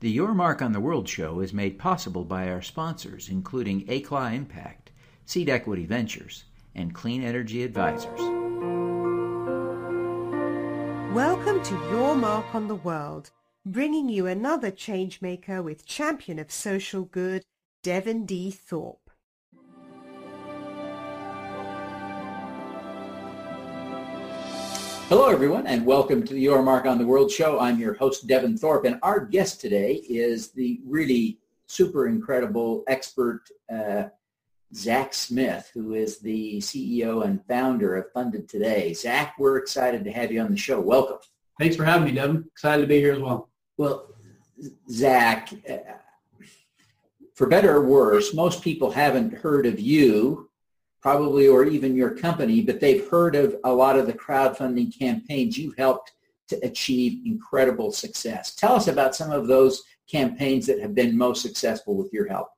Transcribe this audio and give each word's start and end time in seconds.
The 0.00 0.08
Your 0.08 0.32
Mark 0.32 0.62
on 0.62 0.70
the 0.70 0.78
World 0.78 1.08
show 1.08 1.40
is 1.40 1.52
made 1.52 1.76
possible 1.76 2.24
by 2.24 2.48
our 2.48 2.62
sponsors, 2.62 3.28
including 3.28 3.84
ACLA 3.86 4.32
Impact, 4.32 4.92
Seed 5.26 5.48
Equity 5.48 5.86
Ventures, 5.86 6.44
and 6.72 6.94
Clean 6.94 7.20
Energy 7.20 7.64
Advisors. 7.64 8.20
Welcome 11.12 11.60
to 11.64 11.74
Your 11.90 12.14
Mark 12.14 12.54
on 12.54 12.68
the 12.68 12.76
World, 12.76 13.32
bringing 13.66 14.08
you 14.08 14.28
another 14.28 14.70
changemaker 14.70 15.64
with 15.64 15.84
champion 15.84 16.38
of 16.38 16.52
social 16.52 17.02
good, 17.02 17.42
Devin 17.82 18.24
D. 18.24 18.52
Thorpe. 18.52 19.07
Hello, 25.08 25.28
everyone, 25.30 25.66
and 25.66 25.86
welcome 25.86 26.22
to 26.22 26.34
the 26.34 26.40
Your 26.40 26.62
Mark 26.62 26.84
on 26.84 26.98
the 26.98 27.06
World 27.06 27.30
show. 27.30 27.58
I'm 27.58 27.78
your 27.78 27.94
host, 27.94 28.26
Devin 28.26 28.58
Thorpe, 28.58 28.84
and 28.84 28.98
our 29.02 29.24
guest 29.24 29.58
today 29.58 30.02
is 30.06 30.50
the 30.50 30.82
really 30.84 31.38
super 31.66 32.08
incredible 32.08 32.84
expert, 32.88 33.40
uh, 33.72 34.08
Zach 34.74 35.14
Smith, 35.14 35.70
who 35.72 35.94
is 35.94 36.18
the 36.18 36.58
CEO 36.58 37.24
and 37.24 37.42
founder 37.46 37.96
of 37.96 38.12
Funded 38.12 38.50
Today. 38.50 38.92
Zach, 38.92 39.34
we're 39.38 39.56
excited 39.56 40.04
to 40.04 40.12
have 40.12 40.30
you 40.30 40.42
on 40.42 40.50
the 40.50 40.58
show. 40.58 40.78
Welcome. 40.78 41.20
Thanks 41.58 41.74
for 41.74 41.86
having 41.86 42.04
me, 42.04 42.12
Devin. 42.12 42.44
Excited 42.52 42.82
to 42.82 42.86
be 42.86 42.98
here 42.98 43.14
as 43.14 43.20
well. 43.20 43.48
Well, 43.78 44.14
Zach, 44.90 45.48
uh, 45.70 45.76
for 47.34 47.46
better 47.46 47.76
or 47.76 47.86
worse, 47.86 48.34
most 48.34 48.60
people 48.62 48.90
haven't 48.90 49.32
heard 49.32 49.64
of 49.64 49.80
you 49.80 50.47
probably 51.00 51.46
or 51.46 51.64
even 51.64 51.96
your 51.96 52.10
company, 52.10 52.60
but 52.60 52.80
they've 52.80 53.08
heard 53.08 53.36
of 53.36 53.56
a 53.64 53.72
lot 53.72 53.98
of 53.98 54.06
the 54.06 54.12
crowdfunding 54.12 54.96
campaigns 54.96 55.56
you've 55.56 55.76
helped 55.76 56.12
to 56.48 56.56
achieve 56.64 57.22
incredible 57.26 57.92
success. 57.92 58.54
Tell 58.54 58.74
us 58.74 58.88
about 58.88 59.14
some 59.14 59.30
of 59.30 59.46
those 59.46 59.82
campaigns 60.10 60.66
that 60.66 60.80
have 60.80 60.94
been 60.94 61.16
most 61.16 61.42
successful 61.42 61.96
with 61.96 62.12
your 62.12 62.26
help. 62.26 62.48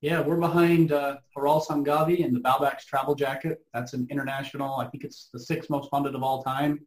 Yeah, 0.00 0.20
we're 0.20 0.36
behind 0.36 0.92
uh, 0.92 1.18
Hiral 1.36 1.64
Sanghavi 1.64 2.24
and 2.24 2.34
the 2.34 2.40
BauBax 2.40 2.86
Travel 2.86 3.14
Jacket. 3.14 3.60
That's 3.74 3.92
an 3.92 4.06
international, 4.10 4.76
I 4.76 4.86
think 4.86 5.04
it's 5.04 5.28
the 5.32 5.38
sixth 5.38 5.68
most 5.70 5.90
funded 5.90 6.14
of 6.14 6.22
all 6.22 6.42
time, 6.42 6.80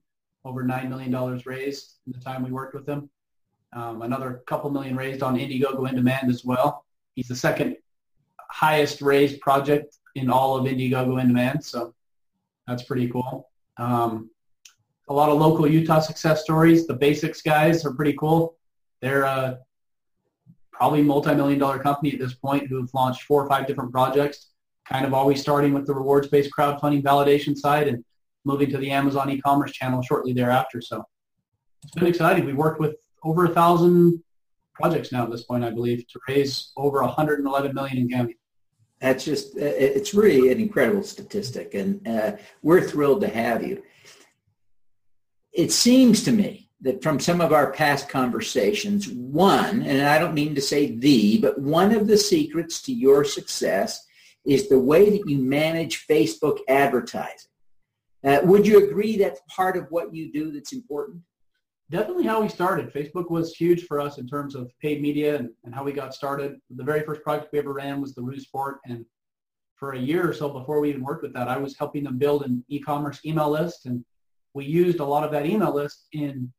over 0.45 0.63
$9 0.63 0.89
million 0.89 1.41
raised 1.45 1.99
in 2.05 2.11
the 2.11 2.19
time 2.19 2.43
we 2.43 2.51
worked 2.51 2.73
with 2.73 2.85
them. 2.85 3.09
Um, 3.71 4.01
another 4.01 4.43
couple 4.47 4.69
million 4.69 4.95
raised 4.95 5.23
on 5.23 5.37
Indiegogo 5.37 5.87
In 5.87 5.95
Demand 5.95 6.29
as 6.29 6.43
well. 6.43 6.85
He's 7.15 7.27
the 7.27 7.35
second 7.35 7.77
highest 8.49 9.01
raised 9.01 9.39
project 9.41 9.97
in 10.15 10.29
all 10.29 10.55
of 10.55 10.65
Indiegogo 10.65 11.19
in 11.19 11.27
demand. 11.27 11.63
So 11.63 11.93
that's 12.67 12.83
pretty 12.83 13.07
cool. 13.09 13.49
Um, 13.77 14.29
a 15.09 15.13
lot 15.13 15.29
of 15.29 15.37
local 15.37 15.67
Utah 15.67 15.99
success 15.99 16.43
stories. 16.43 16.87
The 16.87 16.93
Basics 16.93 17.41
guys 17.41 17.85
are 17.85 17.93
pretty 17.93 18.13
cool. 18.13 18.57
They're 19.01 19.25
uh, 19.25 19.55
probably 20.71 21.01
multi-million 21.01 21.59
dollar 21.59 21.79
company 21.79 22.13
at 22.13 22.19
this 22.19 22.33
point 22.33 22.67
who've 22.67 22.93
launched 22.93 23.23
four 23.23 23.43
or 23.43 23.49
five 23.49 23.67
different 23.67 23.91
projects, 23.91 24.51
kind 24.87 25.05
of 25.05 25.13
always 25.13 25.41
starting 25.41 25.73
with 25.73 25.85
the 25.85 25.93
rewards-based 25.93 26.51
crowdfunding 26.57 27.03
validation 27.03 27.57
side 27.57 27.87
and 27.87 28.03
moving 28.45 28.69
to 28.69 28.77
the 28.77 28.91
Amazon 28.91 29.29
e-commerce 29.29 29.71
channel 29.71 30.01
shortly 30.01 30.33
thereafter. 30.33 30.81
So 30.81 31.03
it's 31.83 31.93
been 31.93 32.07
exciting. 32.07 32.45
We 32.45 32.53
worked 32.53 32.79
with 32.79 32.95
over 33.23 33.45
a 33.45 33.49
thousand 33.49 34.23
projects 34.73 35.11
now 35.11 35.23
at 35.23 35.31
this 35.31 35.43
point, 35.43 35.63
I 35.63 35.69
believe, 35.69 36.07
to 36.07 36.19
raise 36.27 36.71
over 36.77 37.01
111 37.01 37.73
million 37.73 37.97
in 37.97 38.07
Gambia 38.07 38.35
that's 39.03 39.25
just 39.25 39.57
uh, 39.57 39.59
it's 39.59 40.13
really 40.13 40.49
an 40.49 40.61
incredible 40.61 41.03
statistic 41.03 41.73
and 41.73 42.07
uh, 42.07 42.31
we're 42.61 42.81
thrilled 42.81 43.19
to 43.21 43.27
have 43.27 43.61
you. 43.61 43.83
It 45.51 45.73
seems 45.73 46.23
to 46.23 46.31
me 46.31 46.69
that 46.79 47.03
from 47.03 47.19
some 47.19 47.41
of 47.41 47.51
our 47.51 47.73
past 47.73 48.07
conversations 48.07 49.09
one 49.09 49.83
and 49.83 50.01
i 50.07 50.17
don't 50.19 50.33
mean 50.33 50.55
to 50.55 50.61
say 50.61 50.95
the 50.97 51.37
but 51.39 51.57
one 51.59 51.93
of 51.93 52.07
the 52.07 52.17
secrets 52.17 52.81
to 52.81 52.93
your 52.93 53.23
success 53.23 54.05
is 54.45 54.67
the 54.67 54.79
way 54.79 55.09
that 55.09 55.29
you 55.29 55.37
manage 55.37 56.07
facebook 56.07 56.59
advertising. 56.67 57.51
Uh, 58.25 58.39
would 58.43 58.65
you 58.65 58.87
agree 58.87 59.17
that's 59.17 59.41
part 59.49 59.75
of 59.75 59.85
what 59.89 60.13
you 60.13 60.31
do 60.31 60.51
that's 60.51 60.73
important 60.73 61.21
definitely 61.93 62.25
how 62.25 62.41
we 62.41 62.49
started. 62.49 62.91
Facebook 62.91 63.29
was 63.29 63.53
huge 63.53 63.85
for 63.85 64.01
us 64.01 64.17
in 64.17 64.27
terms 64.27 64.55
of 64.55 64.71
paid 64.81 64.99
media 64.99 65.35
and, 65.35 65.49
and 65.63 65.75
how 65.75 65.83
we 65.83 65.93
got 65.93 66.15
started. 66.15 66.59
The 66.75 66.83
very 66.83 67.01
first 67.01 67.21
project 67.21 67.53
we 67.53 67.59
ever 67.59 67.71
ran 67.71 68.01
was 68.01 68.15
the 68.15 68.21
Rue 68.23 68.39
Sport. 68.39 68.79
And 68.87 69.05
for 69.75 69.91
a 69.91 69.99
year 69.99 70.27
or 70.27 70.33
so 70.33 70.49
before 70.49 70.79
we 70.79 70.89
even 70.89 71.03
worked 71.03 71.21
with 71.21 71.33
that, 71.35 71.47
I 71.47 71.57
was 71.57 71.77
helping 71.77 72.03
them 72.03 72.17
build 72.17 72.45
an 72.45 72.65
e-commerce 72.67 73.19
email 73.23 73.51
list. 73.51 73.85
And 73.85 74.03
we 74.55 74.65
used 74.65 75.01
a 75.01 75.05
lot 75.05 75.23
of 75.23 75.31
that 75.33 75.45
email 75.45 75.71
list 75.71 76.07
in 76.13 76.51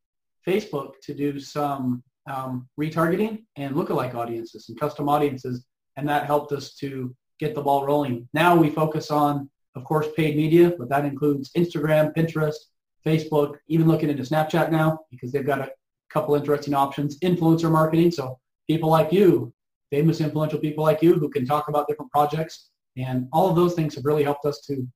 Facebook 0.47 0.93
to 1.03 1.13
do 1.13 1.37
some 1.37 2.01
um, 2.31 2.69
retargeting 2.79 3.43
and 3.57 3.75
lookalike 3.75 4.15
audiences 4.15 4.69
and 4.69 4.79
custom 4.79 5.09
audiences. 5.09 5.65
And 5.97 6.07
that 6.07 6.27
helped 6.27 6.53
us 6.53 6.75
to 6.75 7.13
get 7.41 7.55
the 7.55 7.61
ball 7.61 7.85
rolling. 7.85 8.29
Now 8.33 8.55
we 8.55 8.69
focus 8.69 9.11
on, 9.11 9.49
of 9.75 9.83
course, 9.83 10.07
paid 10.15 10.37
media, 10.37 10.73
but 10.77 10.87
that 10.87 11.03
includes 11.03 11.51
Instagram, 11.57 12.15
Pinterest, 12.15 12.55
Facebook, 13.05 13.57
even 13.67 13.87
looking 13.87 14.09
into 14.09 14.23
Snapchat 14.23 14.71
now 14.71 14.99
because 15.11 15.31
they've 15.31 15.45
got 15.45 15.59
a 15.59 15.69
couple 16.09 16.35
interesting 16.35 16.73
options. 16.73 17.19
Influencer 17.19 17.71
marketing, 17.71 18.11
so 18.11 18.39
people 18.67 18.89
like 18.89 19.11
you, 19.11 19.53
famous 19.91 20.21
influential 20.21 20.59
people 20.59 20.83
like 20.83 21.01
you 21.01 21.13
who 21.13 21.29
can 21.29 21.45
talk 21.45 21.67
about 21.67 21.87
different 21.87 22.11
projects. 22.11 22.69
And 22.97 23.27
all 23.31 23.49
of 23.49 23.55
those 23.55 23.73
things 23.73 23.95
have 23.95 24.05
really 24.05 24.23
helped 24.23 24.45
us 24.45 24.61
to 24.67 24.87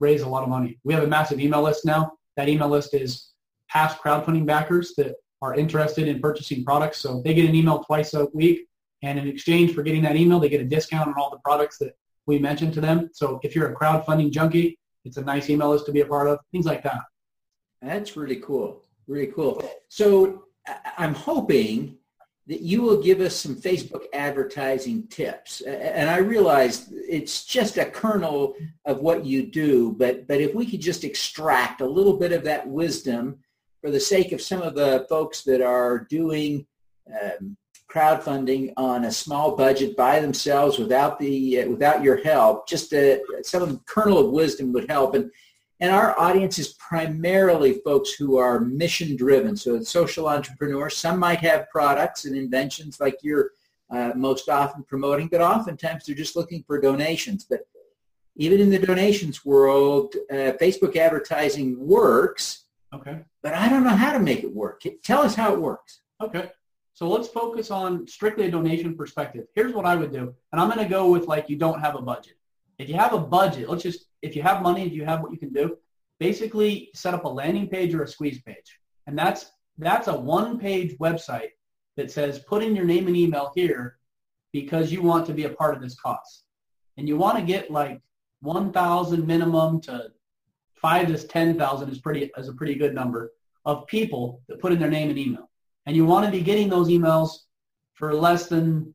raise 0.00 0.22
a 0.22 0.28
lot 0.28 0.42
of 0.42 0.48
money. 0.48 0.78
We 0.84 0.92
have 0.94 1.04
a 1.04 1.08
massive 1.08 1.40
email 1.40 1.62
list 1.62 1.84
now. 1.84 2.12
That 2.36 2.48
email 2.48 2.68
list 2.68 2.92
is 2.92 3.32
past 3.68 3.98
crowdfunding 3.98 4.46
backers 4.46 4.94
that 4.96 5.14
are 5.42 5.54
interested 5.54 6.08
in 6.08 6.20
purchasing 6.20 6.64
products. 6.64 6.98
So 6.98 7.22
they 7.24 7.34
get 7.34 7.48
an 7.48 7.54
email 7.54 7.78
twice 7.84 8.14
a 8.14 8.26
week. 8.34 8.66
And 9.02 9.18
in 9.18 9.28
exchange 9.28 9.74
for 9.74 9.82
getting 9.82 10.02
that 10.02 10.16
email, 10.16 10.40
they 10.40 10.48
get 10.48 10.60
a 10.60 10.64
discount 10.64 11.08
on 11.08 11.14
all 11.18 11.30
the 11.30 11.38
products 11.38 11.78
that 11.78 11.96
we 12.26 12.38
mentioned 12.38 12.74
to 12.74 12.80
them. 12.80 13.10
So 13.12 13.40
if 13.42 13.54
you're 13.54 13.72
a 13.72 13.74
crowdfunding 13.74 14.30
junkie, 14.32 14.78
it's 15.04 15.16
a 15.16 15.22
nice 15.22 15.48
email 15.48 15.70
list 15.70 15.86
to 15.86 15.92
be 15.92 16.00
a 16.00 16.06
part 16.06 16.28
of, 16.28 16.38
things 16.52 16.66
like 16.66 16.82
that. 16.82 17.00
That's 17.86 18.16
really 18.16 18.36
cool. 18.36 18.82
Really 19.06 19.28
cool. 19.28 19.62
So 19.88 20.44
I'm 20.98 21.14
hoping 21.14 21.96
that 22.48 22.60
you 22.60 22.82
will 22.82 23.02
give 23.02 23.20
us 23.20 23.34
some 23.34 23.56
Facebook 23.56 24.04
advertising 24.12 25.06
tips. 25.08 25.60
And 25.62 26.08
I 26.08 26.18
realize 26.18 26.92
it's 26.92 27.44
just 27.44 27.76
a 27.76 27.84
kernel 27.84 28.54
of 28.84 29.00
what 29.00 29.24
you 29.24 29.46
do, 29.46 29.92
but, 29.98 30.28
but 30.28 30.40
if 30.40 30.54
we 30.54 30.66
could 30.66 30.80
just 30.80 31.02
extract 31.02 31.80
a 31.80 31.86
little 31.86 32.16
bit 32.16 32.32
of 32.32 32.44
that 32.44 32.66
wisdom 32.68 33.38
for 33.80 33.90
the 33.90 34.00
sake 34.00 34.32
of 34.32 34.40
some 34.40 34.62
of 34.62 34.74
the 34.74 35.06
folks 35.08 35.42
that 35.42 35.60
are 35.60 36.06
doing 36.10 36.66
um, 37.22 37.56
crowdfunding 37.90 38.72
on 38.76 39.04
a 39.04 39.12
small 39.12 39.56
budget 39.56 39.96
by 39.96 40.20
themselves 40.20 40.78
without 40.78 41.18
the 41.18 41.62
uh, 41.62 41.68
without 41.68 42.02
your 42.02 42.16
help, 42.22 42.68
just 42.68 42.92
a, 42.92 43.20
some 43.42 43.80
kernel 43.86 44.18
of 44.18 44.32
wisdom 44.32 44.72
would 44.72 44.90
help. 44.90 45.14
And 45.14 45.30
and 45.80 45.92
our 45.92 46.18
audience 46.18 46.58
is 46.58 46.74
primarily 46.74 47.74
folks 47.84 48.12
who 48.12 48.38
are 48.38 48.60
mission 48.60 49.16
driven. 49.16 49.56
So 49.56 49.74
it's 49.74 49.90
social 49.90 50.28
entrepreneurs. 50.28 50.96
Some 50.96 51.18
might 51.18 51.40
have 51.40 51.68
products 51.70 52.24
and 52.24 52.36
inventions 52.36 52.98
like 52.98 53.18
you're 53.22 53.50
uh, 53.90 54.12
most 54.16 54.48
often 54.48 54.82
promoting, 54.84 55.28
but 55.28 55.40
oftentimes 55.40 56.06
they're 56.06 56.16
just 56.16 56.34
looking 56.34 56.64
for 56.66 56.80
donations. 56.80 57.44
But 57.48 57.60
even 58.36 58.60
in 58.60 58.70
the 58.70 58.78
donations 58.78 59.44
world, 59.44 60.14
uh, 60.30 60.52
Facebook 60.60 60.96
advertising 60.96 61.78
works. 61.78 62.64
Okay. 62.94 63.20
But 63.42 63.54
I 63.54 63.68
don't 63.68 63.84
know 63.84 63.90
how 63.90 64.12
to 64.12 64.18
make 64.18 64.44
it 64.44 64.54
work. 64.54 64.82
Tell 65.02 65.22
us 65.22 65.34
how 65.34 65.52
it 65.52 65.60
works. 65.60 66.00
Okay. 66.22 66.50
So 66.94 67.06
let's 67.08 67.28
focus 67.28 67.70
on 67.70 68.06
strictly 68.06 68.46
a 68.46 68.50
donation 68.50 68.96
perspective. 68.96 69.46
Here's 69.54 69.74
what 69.74 69.84
I 69.84 69.96
would 69.96 70.12
do. 70.12 70.34
And 70.52 70.60
I'm 70.60 70.70
going 70.70 70.82
to 70.82 70.90
go 70.90 71.10
with 71.10 71.26
like 71.26 71.50
you 71.50 71.56
don't 71.56 71.80
have 71.80 71.94
a 71.94 72.00
budget. 72.00 72.35
If 72.78 72.88
you 72.88 72.94
have 72.94 73.14
a 73.14 73.18
budget, 73.18 73.68
let's 73.68 73.82
just 73.82 74.06
if 74.22 74.36
you 74.36 74.42
have 74.42 74.62
money, 74.62 74.86
if 74.86 74.92
you 74.92 75.04
have 75.04 75.22
what 75.22 75.32
you 75.32 75.38
can 75.38 75.52
do, 75.52 75.76
basically 76.18 76.90
set 76.94 77.14
up 77.14 77.24
a 77.24 77.28
landing 77.28 77.68
page 77.68 77.94
or 77.94 78.02
a 78.02 78.08
squeeze 78.08 78.40
page. 78.42 78.78
And 79.06 79.18
that's 79.18 79.52
that's 79.78 80.08
a 80.08 80.16
one-page 80.16 80.96
website 80.98 81.50
that 81.96 82.10
says 82.10 82.38
put 82.40 82.62
in 82.62 82.74
your 82.74 82.84
name 82.84 83.06
and 83.06 83.16
email 83.16 83.52
here 83.54 83.98
because 84.52 84.90
you 84.90 85.02
want 85.02 85.26
to 85.26 85.34
be 85.34 85.44
a 85.44 85.50
part 85.50 85.74
of 85.74 85.82
this 85.82 85.98
cause. 86.00 86.44
And 86.96 87.06
you 87.06 87.16
want 87.16 87.38
to 87.38 87.44
get 87.44 87.70
like 87.70 88.00
1,000 88.40 89.26
minimum 89.26 89.80
to 89.82 90.10
5 90.76 91.06
to 91.08 91.18
10,000 91.18 91.90
is 91.90 91.98
pretty 91.98 92.30
is 92.36 92.48
a 92.48 92.54
pretty 92.54 92.74
good 92.74 92.94
number 92.94 93.32
of 93.64 93.86
people 93.86 94.40
that 94.48 94.60
put 94.60 94.72
in 94.72 94.78
their 94.78 94.90
name 94.90 95.10
and 95.10 95.18
email. 95.18 95.50
And 95.84 95.94
you 95.94 96.04
want 96.04 96.24
to 96.26 96.32
be 96.32 96.40
getting 96.40 96.68
those 96.68 96.88
emails 96.88 97.30
for 97.94 98.14
less 98.14 98.48
than 98.48 98.94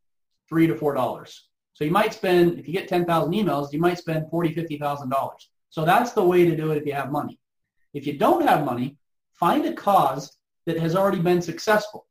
3 0.50 0.68
to 0.68 0.76
4 0.76 0.94
dollars. 0.94 1.48
So 1.82 1.86
you 1.86 1.92
might 1.92 2.14
spend, 2.14 2.60
if 2.60 2.68
you 2.68 2.74
get 2.74 2.88
10,000 2.88 3.34
emails, 3.34 3.74
you 3.74 3.80
might 3.80 3.98
spend 3.98 4.28
$40,000, 4.28 4.80
$50,000. 4.80 5.32
So 5.72 5.84
that's 5.84 6.12
the 6.12 6.24
way 6.24 6.46
to 6.46 6.56
do 6.56 6.70
it 6.70 6.78
if 6.78 6.86
you 6.86 6.94
have 6.94 7.12
money. 7.12 7.40
If 7.96 8.06
you 8.06 8.20
don't 8.20 8.48
have 8.48 8.64
money, 8.64 8.98
find 9.34 9.66
a 9.66 9.74
cause 9.74 10.38
that 10.68 10.78
has 10.78 10.96
already 10.96 11.18
been 11.18 11.42
successful 11.42 12.06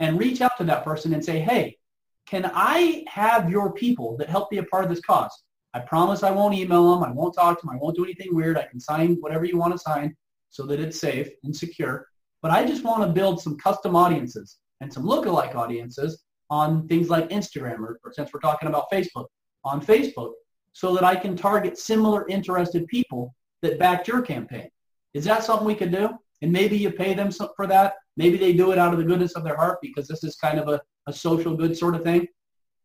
and 0.00 0.18
reach 0.18 0.42
out 0.42 0.58
to 0.58 0.64
that 0.64 0.84
person 0.84 1.14
and 1.14 1.24
say, 1.24 1.38
hey, 1.38 1.78
can 2.26 2.50
I 2.54 3.06
have 3.08 3.48
your 3.48 3.72
people 3.72 4.18
that 4.18 4.28
help 4.28 4.50
be 4.50 4.58
a 4.58 4.64
part 4.64 4.84
of 4.84 4.90
this 4.90 5.00
cause? 5.00 5.32
I 5.72 5.80
promise 5.80 6.22
I 6.22 6.30
won't 6.30 6.54
email 6.54 6.90
them. 6.90 7.02
I 7.02 7.10
won't 7.10 7.34
talk 7.34 7.58
to 7.58 7.66
them. 7.66 7.74
I 7.74 7.78
won't 7.78 7.96
do 7.96 8.04
anything 8.04 8.34
weird. 8.34 8.58
I 8.58 8.66
can 8.66 8.80
sign 8.80 9.16
whatever 9.20 9.46
you 9.46 9.56
want 9.56 9.72
to 9.72 9.78
sign 9.78 10.14
so 10.50 10.66
that 10.66 10.78
it's 10.78 11.00
safe 11.00 11.30
and 11.42 11.56
secure. 11.56 12.06
But 12.42 12.50
I 12.50 12.66
just 12.66 12.84
want 12.84 13.00
to 13.00 13.08
build 13.08 13.40
some 13.40 13.56
custom 13.56 13.96
audiences 13.96 14.58
and 14.82 14.92
some 14.92 15.04
lookalike 15.04 15.54
audiences 15.54 16.22
on 16.50 16.86
things 16.88 17.08
like 17.08 17.28
Instagram 17.30 17.78
or, 17.78 18.00
or 18.04 18.12
since 18.12 18.30
we're 18.32 18.40
talking 18.40 18.68
about 18.68 18.90
Facebook, 18.92 19.26
on 19.64 19.80
Facebook, 19.80 20.32
so 20.72 20.94
that 20.94 21.04
I 21.04 21.16
can 21.16 21.36
target 21.36 21.78
similar 21.78 22.26
interested 22.28 22.86
people 22.88 23.34
that 23.62 23.78
backed 23.78 24.08
your 24.08 24.22
campaign. 24.22 24.68
Is 25.14 25.24
that 25.24 25.44
something 25.44 25.66
we 25.66 25.74
could 25.74 25.92
do? 25.92 26.10
And 26.42 26.52
maybe 26.52 26.76
you 26.76 26.90
pay 26.90 27.14
them 27.14 27.30
for 27.30 27.66
that. 27.66 27.94
Maybe 28.16 28.38
they 28.38 28.52
do 28.52 28.72
it 28.72 28.78
out 28.78 28.92
of 28.92 28.98
the 28.98 29.04
goodness 29.04 29.32
of 29.32 29.44
their 29.44 29.56
heart 29.56 29.78
because 29.82 30.08
this 30.08 30.24
is 30.24 30.36
kind 30.36 30.58
of 30.58 30.68
a, 30.68 30.80
a 31.06 31.12
social 31.12 31.56
good 31.56 31.76
sort 31.76 31.94
of 31.94 32.02
thing. 32.02 32.26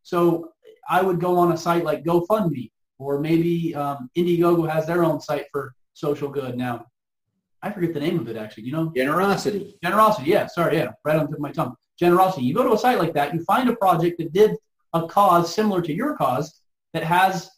So 0.02 0.52
I 0.88 1.02
would 1.02 1.20
go 1.20 1.38
on 1.38 1.52
a 1.52 1.56
site 1.56 1.84
like 1.84 2.04
GoFundMe 2.04 2.70
or 2.98 3.20
maybe 3.20 3.74
um, 3.74 4.10
Indiegogo 4.16 4.70
has 4.70 4.86
their 4.86 5.04
own 5.04 5.20
site 5.20 5.46
for 5.52 5.74
social 5.94 6.28
good 6.28 6.56
now. 6.56 6.86
I 7.62 7.70
forget 7.70 7.94
the 7.94 8.00
name 8.00 8.18
of 8.18 8.28
it 8.28 8.36
actually. 8.36 8.64
You 8.64 8.72
know, 8.72 8.92
generosity. 8.94 9.78
Generosity. 9.82 10.30
Yeah. 10.30 10.46
Sorry. 10.46 10.76
Yeah. 10.76 10.92
Right 11.04 11.16
on 11.16 11.22
the 11.22 11.28
tip 11.28 11.36
of 11.36 11.40
my 11.40 11.52
tongue. 11.52 11.74
Generosity. 11.98 12.44
You 12.44 12.54
go 12.54 12.64
to 12.64 12.72
a 12.72 12.78
site 12.78 12.98
like 12.98 13.14
that, 13.14 13.34
you 13.34 13.42
find 13.44 13.68
a 13.68 13.76
project 13.76 14.18
that 14.18 14.32
did 14.32 14.52
a 14.92 15.06
cause 15.06 15.54
similar 15.54 15.80
to 15.82 15.92
your 15.92 16.16
cause 16.16 16.60
that 16.92 17.02
has 17.02 17.50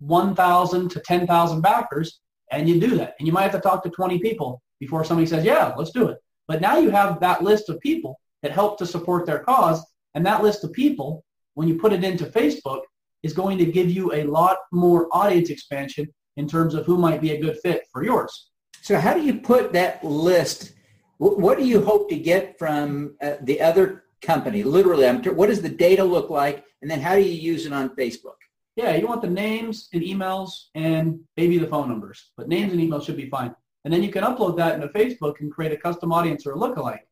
1,000 0.00 0.90
to 0.90 1.00
10,000 1.00 1.60
backers, 1.60 2.20
and 2.50 2.68
you 2.68 2.80
do 2.80 2.96
that. 2.96 3.14
And 3.18 3.26
you 3.26 3.32
might 3.32 3.42
have 3.42 3.52
to 3.52 3.60
talk 3.60 3.82
to 3.84 3.90
20 3.90 4.18
people 4.18 4.60
before 4.80 5.04
somebody 5.04 5.26
says, 5.26 5.44
yeah, 5.44 5.72
let's 5.76 5.92
do 5.92 6.08
it. 6.08 6.18
But 6.46 6.60
now 6.60 6.78
you 6.78 6.90
have 6.90 7.20
that 7.20 7.42
list 7.42 7.68
of 7.68 7.80
people 7.80 8.20
that 8.42 8.52
help 8.52 8.78
to 8.78 8.86
support 8.86 9.26
their 9.26 9.38
cause, 9.38 9.84
and 10.14 10.24
that 10.26 10.42
list 10.42 10.62
of 10.64 10.72
people, 10.72 11.24
when 11.54 11.68
you 11.68 11.78
put 11.78 11.92
it 11.92 12.04
into 12.04 12.26
Facebook, 12.26 12.82
is 13.22 13.32
going 13.32 13.56
to 13.58 13.64
give 13.64 13.90
you 13.90 14.12
a 14.12 14.24
lot 14.24 14.58
more 14.70 15.08
audience 15.12 15.48
expansion 15.48 16.06
in 16.36 16.46
terms 16.46 16.74
of 16.74 16.84
who 16.84 16.98
might 16.98 17.22
be 17.22 17.32
a 17.32 17.40
good 17.40 17.58
fit 17.62 17.84
for 17.90 18.04
yours. 18.04 18.50
So 18.82 18.98
how 18.98 19.14
do 19.14 19.22
you 19.22 19.40
put 19.40 19.72
that 19.72 20.04
list? 20.04 20.73
What 21.18 21.58
do 21.58 21.64
you 21.64 21.80
hope 21.80 22.08
to 22.10 22.16
get 22.16 22.58
from 22.58 23.14
uh, 23.22 23.34
the 23.42 23.60
other 23.60 24.04
company? 24.20 24.62
Literally, 24.62 25.06
I'm, 25.06 25.22
what 25.22 25.46
does 25.46 25.62
the 25.62 25.68
data 25.68 26.02
look 26.02 26.28
like? 26.30 26.64
And 26.82 26.90
then 26.90 27.00
how 27.00 27.14
do 27.14 27.22
you 27.22 27.32
use 27.32 27.66
it 27.66 27.72
on 27.72 27.94
Facebook? 27.96 28.34
Yeah, 28.76 28.96
you 28.96 29.06
want 29.06 29.22
the 29.22 29.30
names 29.30 29.88
and 29.92 30.02
emails 30.02 30.66
and 30.74 31.20
maybe 31.36 31.58
the 31.58 31.68
phone 31.68 31.88
numbers, 31.88 32.32
but 32.36 32.48
names 32.48 32.72
and 32.72 32.80
emails 32.80 33.06
should 33.06 33.16
be 33.16 33.30
fine. 33.30 33.54
And 33.84 33.92
then 33.92 34.02
you 34.02 34.10
can 34.10 34.24
upload 34.24 34.56
that 34.56 34.74
into 34.74 34.88
Facebook 34.88 35.40
and 35.40 35.52
create 35.52 35.72
a 35.72 35.76
custom 35.76 36.12
audience 36.12 36.46
or 36.46 36.52
a 36.52 36.56
lookalike. 36.56 37.06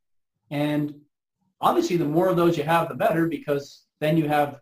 And 0.51 0.95
obviously, 1.61 1.97
the 1.97 2.05
more 2.05 2.29
of 2.29 2.37
those 2.37 2.59
you 2.59 2.65
have, 2.65 2.89
the 2.89 2.95
better 2.95 3.29
because 3.29 3.85
then 4.01 4.17
you 4.17 4.27
have 4.27 4.59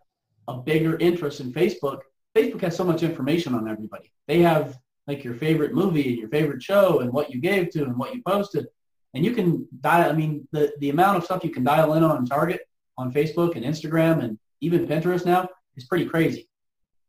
a 0.47 0.57
bigger 0.57 0.97
interest 0.99 1.39
in 1.39 1.51
Facebook. 1.51 2.01
Facebook 2.35 2.61
has 2.61 2.75
so 2.75 2.83
much 2.83 3.01
information 3.01 3.55
on 3.55 3.67
everybody. 3.67 4.11
They 4.27 4.39
have 4.39 4.77
like 5.07 5.23
your 5.23 5.33
favorite 5.33 5.73
movie 5.73 6.09
and 6.09 6.17
your 6.17 6.29
favorite 6.29 6.61
show 6.61 6.99
and 6.99 7.11
what 7.11 7.31
you 7.31 7.41
gave 7.41 7.71
to 7.71 7.83
and 7.83 7.97
what 7.97 8.13
you 8.13 8.21
posted. 8.25 8.67
And 9.13 9.25
you 9.25 9.33
can 9.33 9.67
dial, 9.81 10.09
I 10.09 10.13
mean, 10.13 10.47
the, 10.51 10.73
the 10.79 10.89
amount 10.89 11.17
of 11.17 11.25
stuff 11.25 11.43
you 11.43 11.49
can 11.49 11.63
dial 11.63 11.93
in 11.95 12.03
on 12.03 12.25
target 12.25 12.61
on 12.97 13.11
Facebook 13.11 13.55
and 13.55 13.65
Instagram 13.65 14.23
and 14.23 14.39
even 14.61 14.87
Pinterest 14.87 15.25
now 15.25 15.49
is 15.75 15.85
pretty 15.85 16.05
crazy. 16.05 16.47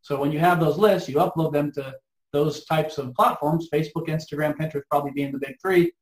So 0.00 0.18
when 0.18 0.32
you 0.32 0.40
have 0.40 0.58
those 0.58 0.78
lists, 0.78 1.08
you 1.08 1.16
upload 1.16 1.52
them 1.52 1.70
to 1.72 1.94
those 2.32 2.64
types 2.64 2.98
of 2.98 3.14
platforms, 3.14 3.68
Facebook, 3.72 4.08
Instagram, 4.08 4.56
Pinterest 4.56 4.82
probably 4.90 5.12
being 5.12 5.32
the 5.32 5.38
big 5.38 5.56
three, 5.60 5.92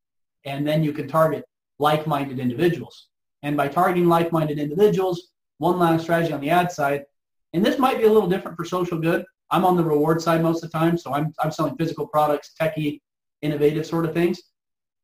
and 0.46 0.66
then 0.66 0.82
you 0.82 0.92
can 0.92 1.06
target 1.06 1.44
like-minded 1.78 2.38
individuals. 2.38 3.08
And 3.42 3.56
by 3.56 3.68
targeting 3.68 4.08
like-minded 4.08 4.58
individuals, 4.58 5.28
one 5.58 5.78
last 5.78 6.04
strategy 6.04 6.32
on 6.32 6.40
the 6.40 6.50
ad 6.50 6.70
side, 6.72 7.04
and 7.52 7.64
this 7.64 7.78
might 7.78 7.98
be 7.98 8.04
a 8.04 8.12
little 8.12 8.28
different 8.28 8.56
for 8.56 8.64
social 8.64 8.98
good. 8.98 9.24
I'm 9.50 9.64
on 9.64 9.76
the 9.76 9.84
reward 9.84 10.22
side 10.22 10.42
most 10.42 10.62
of 10.62 10.70
the 10.70 10.78
time, 10.78 10.96
so 10.96 11.12
I'm, 11.12 11.34
I'm 11.40 11.50
selling 11.50 11.76
physical 11.76 12.06
products, 12.06 12.52
techie, 12.58 13.00
innovative 13.42 13.84
sort 13.84 14.06
of 14.06 14.14
things. 14.14 14.40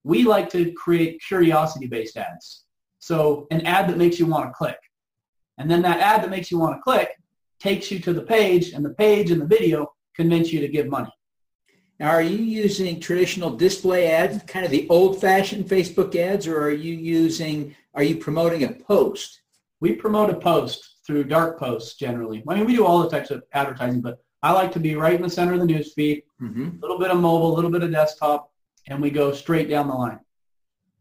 We 0.06 0.22
like 0.22 0.48
to 0.50 0.70
create 0.72 1.20
curiosity-based 1.26 2.16
ads. 2.16 2.62
So 3.00 3.48
an 3.50 3.66
ad 3.66 3.88
that 3.88 3.98
makes 3.98 4.20
you 4.20 4.26
want 4.26 4.48
to 4.48 4.52
click. 4.52 4.78
And 5.58 5.68
then 5.68 5.82
that 5.82 5.98
ad 5.98 6.22
that 6.22 6.30
makes 6.30 6.48
you 6.48 6.60
want 6.60 6.76
to 6.76 6.80
click 6.80 7.10
takes 7.58 7.90
you 7.90 7.98
to 7.98 8.12
the 8.12 8.22
page, 8.22 8.72
and 8.72 8.84
the 8.84 8.94
page 8.94 9.32
and 9.32 9.40
the 9.40 9.46
video 9.46 9.92
convince 10.14 10.52
you 10.52 10.60
to 10.60 10.68
give 10.68 10.86
money. 10.86 11.10
Now, 11.98 12.10
are 12.10 12.22
you 12.22 12.36
using 12.36 13.00
traditional 13.00 13.50
display 13.50 14.12
ads, 14.12 14.44
kind 14.44 14.64
of 14.64 14.70
the 14.70 14.86
old-fashioned 14.90 15.64
Facebook 15.64 16.14
ads, 16.14 16.46
or 16.46 16.60
are 16.60 16.70
you 16.70 16.94
using, 16.94 17.74
are 17.94 18.04
you 18.04 18.16
promoting 18.16 18.62
a 18.62 18.74
post? 18.74 19.40
We 19.80 19.94
promote 19.94 20.30
a 20.30 20.36
post 20.36 20.98
through 21.04 21.24
dark 21.24 21.58
posts 21.58 21.96
generally. 21.96 22.44
I 22.46 22.54
mean, 22.54 22.66
we 22.66 22.76
do 22.76 22.86
all 22.86 23.02
the 23.02 23.10
types 23.10 23.32
of 23.32 23.42
advertising, 23.54 24.02
but 24.02 24.22
I 24.42 24.52
like 24.52 24.70
to 24.72 24.80
be 24.80 24.94
right 24.94 25.14
in 25.14 25.22
the 25.22 25.30
center 25.30 25.54
of 25.54 25.60
the 25.60 25.66
news 25.66 25.94
feed, 25.94 26.22
mm-hmm. 26.40 26.76
a 26.76 26.80
little 26.80 26.98
bit 26.98 27.10
of 27.10 27.18
mobile, 27.18 27.52
a 27.52 27.56
little 27.56 27.70
bit 27.70 27.82
of 27.82 27.90
desktop, 27.90 28.52
and 28.88 29.00
we 29.00 29.10
go 29.10 29.32
straight 29.32 29.68
down 29.68 29.88
the 29.88 29.94
line. 29.94 30.20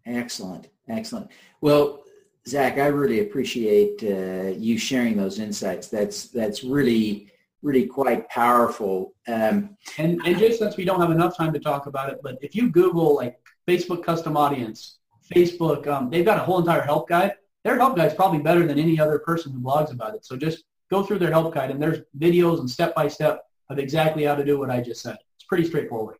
Excellent. 0.05 0.69
Excellent. 0.87 1.31
Well, 1.61 2.03
Zach, 2.47 2.77
I 2.77 2.87
really 2.87 3.21
appreciate 3.21 4.03
uh, 4.03 4.51
you 4.55 4.77
sharing 4.77 5.17
those 5.17 5.39
insights. 5.39 5.87
That's 5.87 6.27
that's 6.29 6.63
really 6.63 7.31
really 7.63 7.87
quite 7.87 8.29
powerful. 8.29 9.15
Um, 9.27 9.75
and 9.97 10.21
and 10.25 10.37
just 10.37 10.59
since 10.59 10.77
we 10.77 10.85
don't 10.85 11.01
have 11.01 11.09
enough 11.09 11.35
time 11.35 11.51
to 11.53 11.59
talk 11.59 11.87
about 11.87 12.11
it, 12.11 12.19
but 12.21 12.37
if 12.41 12.55
you 12.55 12.69
Google 12.69 13.15
like 13.15 13.39
Facebook 13.67 14.03
custom 14.03 14.37
audience, 14.37 14.99
Facebook, 15.33 15.87
um, 15.87 16.11
they've 16.11 16.25
got 16.25 16.37
a 16.37 16.41
whole 16.41 16.59
entire 16.59 16.81
help 16.81 17.09
guide. 17.09 17.33
Their 17.63 17.77
help 17.77 17.95
guide 17.97 18.11
is 18.11 18.13
probably 18.13 18.39
better 18.39 18.67
than 18.67 18.77
any 18.77 18.99
other 18.99 19.17
person 19.17 19.51
who 19.51 19.59
blogs 19.59 19.91
about 19.91 20.13
it. 20.13 20.23
So 20.23 20.37
just 20.37 20.65
go 20.91 21.01
through 21.01 21.17
their 21.17 21.31
help 21.31 21.55
guide, 21.55 21.71
and 21.71 21.81
there's 21.81 21.99
videos 22.19 22.59
and 22.59 22.69
step 22.69 22.93
by 22.93 23.07
step 23.07 23.41
of 23.69 23.79
exactly 23.79 24.25
how 24.25 24.35
to 24.35 24.45
do 24.45 24.59
what 24.59 24.69
I 24.69 24.81
just 24.81 25.01
said. 25.01 25.17
It's 25.35 25.45
pretty 25.45 25.65
straightforward. 25.65 26.17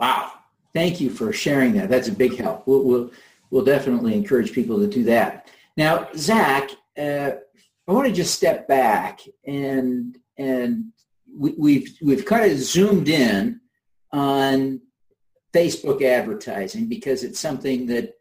Wow. 0.00 0.32
Thank 0.74 1.00
you 1.00 1.10
for 1.10 1.32
sharing 1.32 1.72
that. 1.74 1.88
That's 1.88 2.08
a 2.08 2.12
big 2.12 2.36
help. 2.36 2.66
We'll, 2.66 2.84
we'll, 2.84 3.10
we'll 3.50 3.64
definitely 3.64 4.14
encourage 4.14 4.52
people 4.52 4.78
to 4.78 4.86
do 4.86 5.04
that. 5.04 5.50
Now, 5.76 6.08
Zach, 6.16 6.70
uh, 6.98 7.32
I 7.86 7.92
want 7.92 8.06
to 8.06 8.12
just 8.12 8.34
step 8.34 8.68
back 8.68 9.20
and 9.46 10.18
and 10.36 10.92
we, 11.34 11.54
we've 11.56 11.96
we've 12.02 12.24
kind 12.24 12.50
of 12.50 12.58
zoomed 12.58 13.08
in 13.08 13.60
on 14.12 14.80
Facebook 15.54 16.02
advertising 16.02 16.88
because 16.88 17.24
it's 17.24 17.40
something 17.40 17.86
that 17.86 18.14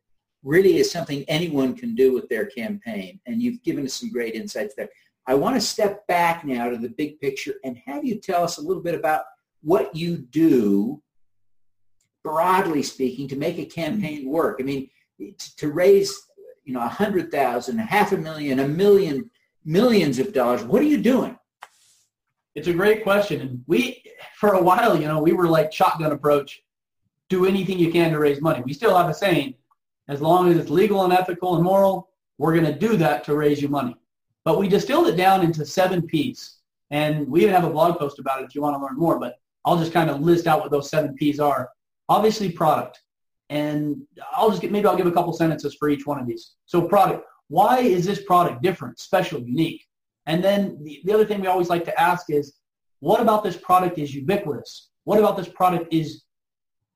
really 0.43 0.77
is 0.77 0.89
something 0.89 1.25
anyone 1.27 1.75
can 1.75 1.95
do 1.95 2.13
with 2.13 2.29
their 2.29 2.45
campaign. 2.45 3.19
And 3.25 3.41
you've 3.41 3.61
given 3.63 3.85
us 3.85 3.93
some 3.93 4.11
great 4.11 4.35
insights 4.35 4.75
there. 4.75 4.89
I 5.25 5.33
want 5.33 5.55
to 5.55 5.61
step 5.61 6.07
back 6.07 6.45
now 6.45 6.69
to 6.69 6.77
the 6.77 6.89
big 6.89 7.19
picture 7.19 7.55
and 7.65 7.77
have 7.85 8.05
you 8.05 8.19
tell 8.19 8.43
us 8.43 8.57
a 8.57 8.61
little 8.61 8.81
bit 8.81 8.95
about 8.95 9.23
what 9.61 9.93
you 9.93 10.17
do, 10.17 11.01
broadly 12.27 12.83
speaking, 12.83 13.25
to 13.29 13.38
make 13.38 13.57
a 13.57 13.65
campaign 13.65 14.29
work. 14.29 14.57
I 14.59 14.63
mean, 14.63 14.89
to 15.57 15.71
raise 15.71 16.13
you 16.68 16.74
know, 16.74 16.81
a 16.81 16.89
hundred 16.89 17.31
thousand, 17.31 17.77
half 17.77 18.12
a 18.12 18.18
million, 18.18 18.59
a 18.59 18.68
million, 18.68 19.31
millions 19.63 20.19
of 20.19 20.34
dollars. 20.34 20.63
What 20.63 20.81
are 20.81 20.91
you 20.93 20.98
doing? 20.98 21.39
It's 22.55 22.67
a 22.67 22.74
great 22.74 23.03
question. 23.03 23.39
And 23.39 23.63
we, 23.67 24.03
for 24.36 24.53
a 24.53 24.62
while, 24.62 25.00
you 25.00 25.07
know, 25.07 25.22
we 25.22 25.31
were 25.31 25.48
like 25.48 25.72
shotgun 25.72 26.12
approach. 26.12 26.62
Do 27.29 27.46
anything 27.46 27.79
you 27.79 27.91
can 27.91 28.12
to 28.12 28.19
raise 28.19 28.41
money. 28.41 28.62
We 28.65 28.74
still 28.74 28.98
have 28.98 29.10
a 29.10 29.13
saying, 29.13 29.53
as 30.10 30.22
long 30.22 30.51
as 30.51 30.57
it's 30.57 30.69
legal 30.69 31.05
and 31.05 31.13
ethical 31.13 31.55
and 31.55 31.63
moral, 31.63 32.10
we're 32.38 32.53
going 32.53 32.72
to 32.74 32.77
do 32.77 32.98
that 32.98 33.24
to 33.25 33.36
raise 33.36 33.62
you 33.62 33.69
money. 33.69 33.96
But 34.43 34.60
we 34.60 34.67
distilled 34.67 35.07
it 35.07 35.15
down 35.15 35.43
into 35.43 35.65
seven 35.65 36.01
P's. 36.01 36.57
And 36.91 37.27
we 37.29 37.43
even 37.43 37.53
have 37.53 37.65
a 37.65 37.69
blog 37.69 37.98
post 37.98 38.19
about 38.19 38.41
it 38.41 38.46
if 38.46 38.55
you 38.55 38.62
want 38.62 38.75
to 38.75 38.81
learn 38.81 38.98
more. 38.98 39.19
But 39.19 39.39
I'll 39.63 39.77
just 39.77 39.93
kind 39.93 40.10
of 40.10 40.19
list 40.19 40.48
out 40.48 40.60
what 40.60 40.72
those 40.72 40.89
seven 40.89 41.15
P's 41.15 41.39
are. 41.39 41.69
Obviously, 42.09 42.51
product. 42.51 43.01
And 43.49 44.01
I'll 44.33 44.49
just 44.49 44.61
get, 44.61 44.71
maybe 44.71 44.87
I'll 44.87 44.97
give 44.97 45.07
a 45.07 45.11
couple 45.11 45.33
sentences 45.33 45.75
for 45.75 45.89
each 45.89 46.05
one 46.05 46.19
of 46.19 46.27
these. 46.27 46.55
So 46.65 46.87
product, 46.87 47.25
why 47.47 47.79
is 47.79 48.05
this 48.05 48.21
product 48.23 48.61
different, 48.61 48.99
special, 48.99 49.39
unique? 49.39 49.85
And 50.25 50.43
then 50.43 50.77
the, 50.83 51.01
the 51.05 51.13
other 51.13 51.25
thing 51.25 51.39
we 51.39 51.47
always 51.47 51.69
like 51.69 51.85
to 51.85 51.99
ask 51.99 52.29
is, 52.29 52.57
what 52.99 53.21
about 53.21 53.43
this 53.43 53.55
product 53.55 53.97
is 53.97 54.13
ubiquitous? 54.13 54.89
What 55.05 55.19
about 55.19 55.37
this 55.37 55.47
product 55.47 55.93
is 55.93 56.23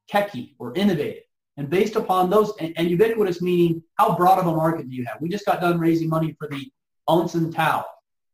techy 0.09 0.55
or 0.59 0.73
innovative? 0.75 1.23
And 1.57 1.69
based 1.69 1.95
upon 1.95 2.29
those, 2.29 2.53
and, 2.59 2.73
and, 2.77 2.89
ubiquitous 2.89 3.41
meaning 3.41 3.83
how 3.95 4.15
broad 4.15 4.39
of 4.39 4.47
a 4.47 4.55
market 4.55 4.89
do 4.89 4.95
you 4.95 5.05
have? 5.05 5.17
We 5.21 5.29
just 5.29 5.45
got 5.45 5.61
done 5.61 5.79
raising 5.79 6.09
money 6.09 6.35
for 6.37 6.47
the 6.47 6.69
Onsen 7.07 7.53
towel. 7.53 7.85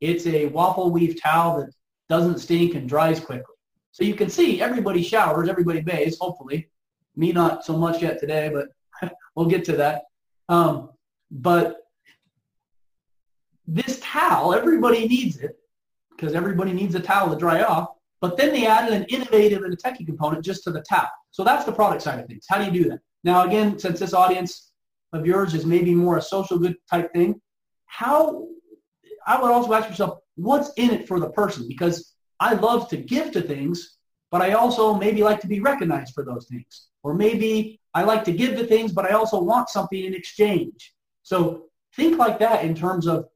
It's 0.02 0.26
a 0.28 0.46
waffle 0.48 0.92
weave 0.92 1.22
towel 1.22 1.58
that 1.58 1.74
doesn't 2.10 2.40
stink 2.40 2.76
and 2.76 2.88
dries 2.88 3.20
quickly. 3.20 3.56
So 3.98 4.04
you 4.04 4.14
can 4.14 4.30
see 4.30 4.62
everybody 4.62 5.02
showers, 5.02 5.50
everybody 5.50 5.82
bathes, 5.82 6.20
hopefully, 6.22 6.70
me 7.16 7.32
not 7.32 7.66
so 7.66 7.76
much 7.76 8.00
yet 8.00 8.20
today, 8.20 8.52
but 8.54 9.12
we'll 9.36 9.48
get 9.48 9.66
to 9.66 9.78
that. 9.78 10.04
Um, 10.50 10.92
but 11.32 11.78
this 13.66 14.00
towel, 14.00 14.54
everybody 14.54 15.08
needs 15.08 15.38
it 15.38 15.58
because 16.12 16.36
everybody 16.36 16.74
needs 16.74 16.94
a 16.94 17.00
towel 17.00 17.32
to 17.32 17.36
dry 17.36 17.64
off. 17.64 17.88
But 18.22 18.38
then 18.38 18.52
they 18.52 18.68
added 18.68 18.94
an 18.94 19.06
innovative 19.06 19.64
and 19.64 19.74
a 19.74 19.78
techie 19.78 20.06
component 20.06 20.46
just 20.46 20.64
to 20.66 20.72
the 20.72 20.82
towel. 20.82 21.10
So 21.32 21.44
that's 21.44 21.66
the 21.66 21.72
product 21.72 22.04
side 22.04 22.20
of 22.20 22.28
things. 22.28 22.46
How 22.48 22.60
do 22.60 22.66
you 22.66 22.84
do 22.84 22.90
that? 22.92 23.00
Now, 23.24 23.48
again, 23.48 23.80
since 23.80 24.00
this 24.00 24.14
audience 24.14 24.74
of 25.12 25.26
yours 25.26 25.56
is 25.56 25.66
maybe 25.66 25.96
more 25.96 26.18
a 26.18 26.22
social 26.22 26.60
good 26.60 26.76
type 26.88 27.12
thing, 27.14 27.42
how 27.88 28.46
I 29.26 29.42
would 29.42 29.50
also 29.50 29.74
ask 29.74 29.90
yourself, 29.90 30.20
what's 30.36 30.72
in 30.78 30.92
it 30.92 31.08
for 31.08 31.20
the 31.20 31.32
person? 31.32 31.68
Because 31.68 32.14
I 32.40 32.54
love 32.54 32.90
to 32.90 32.98
give 32.98 33.32
to 33.32 33.42
things, 33.42 33.98
but 34.32 34.42
I 34.42 34.54
also 34.54 34.94
maybe 34.94 35.24
like 35.24 35.40
to 35.42 35.48
be 35.48 35.60
recognized 35.60 36.14
for 36.14 36.24
those 36.24 36.48
things. 36.48 36.88
Or 37.04 37.14
maybe 37.14 37.80
I 37.94 38.04
like 38.04 38.24
to 38.26 38.32
give 38.32 38.58
to 38.58 38.66
things, 38.66 38.92
but 38.92 39.06
I 39.06 39.14
also 39.16 39.42
want 39.42 39.70
something 39.70 40.04
in 40.04 40.14
exchange. 40.14 40.94
So 41.24 41.66
think 41.96 42.18
like 42.18 42.40
that 42.40 42.64
in 42.64 42.76
terms 42.76 43.08
of 43.08 43.28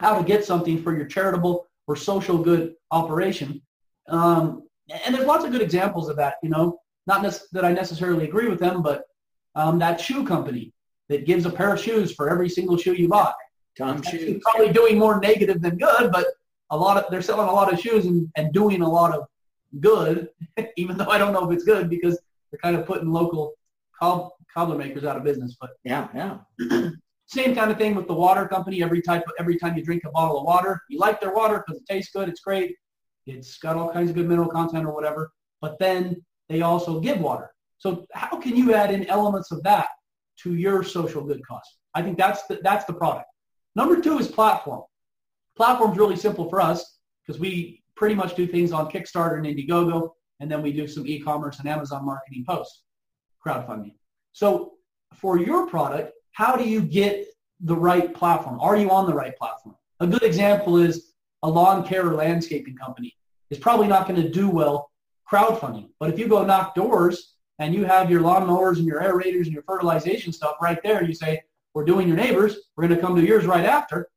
how 0.00 0.18
to 0.18 0.24
get 0.24 0.44
something 0.44 0.82
for 0.82 0.96
your 0.96 1.06
charitable 1.06 1.66
or 1.86 1.96
social 1.96 2.38
good 2.38 2.74
operation. 2.90 3.62
Um, 4.08 4.64
and 5.04 5.14
there's 5.14 5.26
lots 5.26 5.44
of 5.44 5.52
good 5.52 5.62
examples 5.62 6.08
of 6.08 6.16
that, 6.16 6.36
you 6.42 6.50
know, 6.50 6.80
not 7.06 7.22
ne- 7.22 7.30
that 7.52 7.64
I 7.64 7.72
necessarily 7.72 8.24
agree 8.24 8.48
with 8.48 8.58
them, 8.58 8.82
but 8.82 9.04
um, 9.54 9.78
that 9.78 10.00
shoe 10.00 10.24
company 10.24 10.72
that 11.08 11.26
gives 11.26 11.46
a 11.46 11.50
pair 11.50 11.72
of 11.74 11.80
shoes 11.80 12.12
for 12.12 12.30
every 12.30 12.48
single 12.48 12.76
shoe 12.76 12.94
you 12.94 13.08
buy. 13.08 13.32
Tom 13.76 14.02
Shoes. 14.02 14.42
Probably 14.42 14.72
doing 14.72 14.98
more 14.98 15.20
negative 15.20 15.62
than 15.62 15.78
good, 15.78 16.12
but 16.12 16.26
a 16.72 16.76
lot 16.76 16.96
of 16.96 17.10
they're 17.10 17.22
selling 17.22 17.48
a 17.48 17.52
lot 17.52 17.72
of 17.72 17.78
shoes 17.78 18.06
and, 18.06 18.28
and 18.36 18.52
doing 18.52 18.82
a 18.82 18.88
lot 18.88 19.14
of 19.14 19.26
good, 19.78 20.28
even 20.76 20.96
though 20.96 21.08
I 21.08 21.18
don't 21.18 21.32
know 21.32 21.48
if 21.48 21.54
it's 21.54 21.64
good 21.64 21.88
because 21.88 22.18
they're 22.50 22.58
kind 22.58 22.74
of 22.74 22.86
putting 22.86 23.12
local 23.12 23.52
cob- 23.98 24.30
cobbler 24.52 24.76
makers 24.76 25.04
out 25.04 25.16
of 25.16 25.22
business. 25.22 25.56
But 25.60 25.70
Yeah, 25.84 26.08
yeah. 26.14 26.38
same 27.26 27.54
kind 27.54 27.70
of 27.70 27.78
thing 27.78 27.94
with 27.94 28.08
the 28.08 28.14
water 28.14 28.48
company. 28.48 28.82
Every 28.82 29.00
type, 29.00 29.22
every 29.38 29.56
time 29.56 29.76
you 29.76 29.84
drink 29.84 30.02
a 30.04 30.10
bottle 30.10 30.38
of 30.38 30.44
water, 30.44 30.80
you 30.88 30.98
like 30.98 31.20
their 31.20 31.32
water 31.32 31.62
because 31.64 31.80
it 31.80 31.86
tastes 31.88 32.12
good. 32.12 32.28
It's 32.28 32.40
great. 32.40 32.74
It's 33.26 33.58
got 33.58 33.76
all 33.76 33.92
kinds 33.92 34.10
of 34.10 34.16
good 34.16 34.28
mineral 34.28 34.48
content 34.48 34.84
or 34.86 34.94
whatever. 34.94 35.30
But 35.60 35.78
then 35.78 36.22
they 36.48 36.62
also 36.62 37.00
give 37.00 37.20
water. 37.20 37.50
So 37.78 38.06
how 38.12 38.38
can 38.38 38.56
you 38.56 38.74
add 38.74 38.92
in 38.92 39.06
elements 39.06 39.50
of 39.50 39.62
that 39.62 39.88
to 40.40 40.54
your 40.54 40.82
social 40.82 41.22
good 41.22 41.46
cause? 41.46 41.62
I 41.94 42.02
think 42.02 42.18
that's 42.18 42.46
the, 42.46 42.60
that's 42.62 42.84
the 42.84 42.92
product. 42.92 43.26
Number 43.76 44.00
two 44.00 44.18
is 44.18 44.28
platform. 44.28 44.82
Platform's 45.62 45.96
really 45.96 46.16
simple 46.16 46.50
for 46.50 46.60
us 46.60 46.98
because 47.24 47.40
we 47.40 47.84
pretty 47.94 48.16
much 48.16 48.34
do 48.34 48.48
things 48.48 48.72
on 48.72 48.90
Kickstarter 48.90 49.36
and 49.36 49.46
Indiegogo, 49.46 50.10
and 50.40 50.50
then 50.50 50.60
we 50.60 50.72
do 50.72 50.88
some 50.88 51.06
e-commerce 51.06 51.60
and 51.60 51.68
Amazon 51.68 52.04
marketing 52.04 52.44
posts, 52.44 52.82
crowdfunding. 53.46 53.94
So 54.32 54.72
for 55.14 55.38
your 55.38 55.68
product, 55.68 56.14
how 56.32 56.56
do 56.56 56.68
you 56.68 56.80
get 56.80 57.28
the 57.60 57.76
right 57.76 58.12
platform? 58.12 58.58
Are 58.58 58.76
you 58.76 58.90
on 58.90 59.06
the 59.06 59.14
right 59.14 59.36
platform? 59.36 59.76
A 60.00 60.06
good 60.08 60.24
example 60.24 60.78
is 60.78 61.12
a 61.44 61.48
lawn 61.48 61.86
care 61.86 62.08
or 62.08 62.14
landscaping 62.14 62.74
company 62.74 63.16
is 63.50 63.58
probably 63.58 63.86
not 63.86 64.08
going 64.08 64.20
to 64.20 64.28
do 64.28 64.50
well 64.50 64.90
crowdfunding. 65.30 65.90
But 66.00 66.10
if 66.10 66.18
you 66.18 66.26
go 66.26 66.44
knock 66.44 66.74
doors 66.74 67.36
and 67.60 67.72
you 67.72 67.84
have 67.84 68.10
your 68.10 68.20
lawnmowers 68.20 68.78
and 68.78 68.84
your 68.84 69.00
aerators 69.00 69.44
and 69.44 69.52
your 69.52 69.62
fertilization 69.62 70.32
stuff 70.32 70.56
right 70.60 70.82
there, 70.82 71.04
you 71.04 71.14
say, 71.14 71.40
we're 71.72 71.84
doing 71.84 72.08
your 72.08 72.16
neighbors, 72.16 72.56
we're 72.74 72.88
going 72.88 72.98
to 72.98 73.06
come 73.06 73.14
to 73.14 73.24
yours 73.24 73.46
right 73.46 73.64
after. 73.64 74.08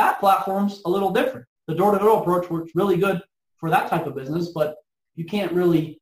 That 0.00 0.18
platform's 0.18 0.80
a 0.86 0.88
little 0.88 1.10
different. 1.10 1.44
The 1.66 1.74
door-to-door 1.74 2.22
approach 2.22 2.48
works 2.48 2.72
really 2.74 2.96
good 2.96 3.20
for 3.58 3.68
that 3.68 3.90
type 3.90 4.06
of 4.06 4.14
business, 4.14 4.48
but 4.48 4.76
you 5.14 5.26
can't 5.26 5.52
really 5.52 6.00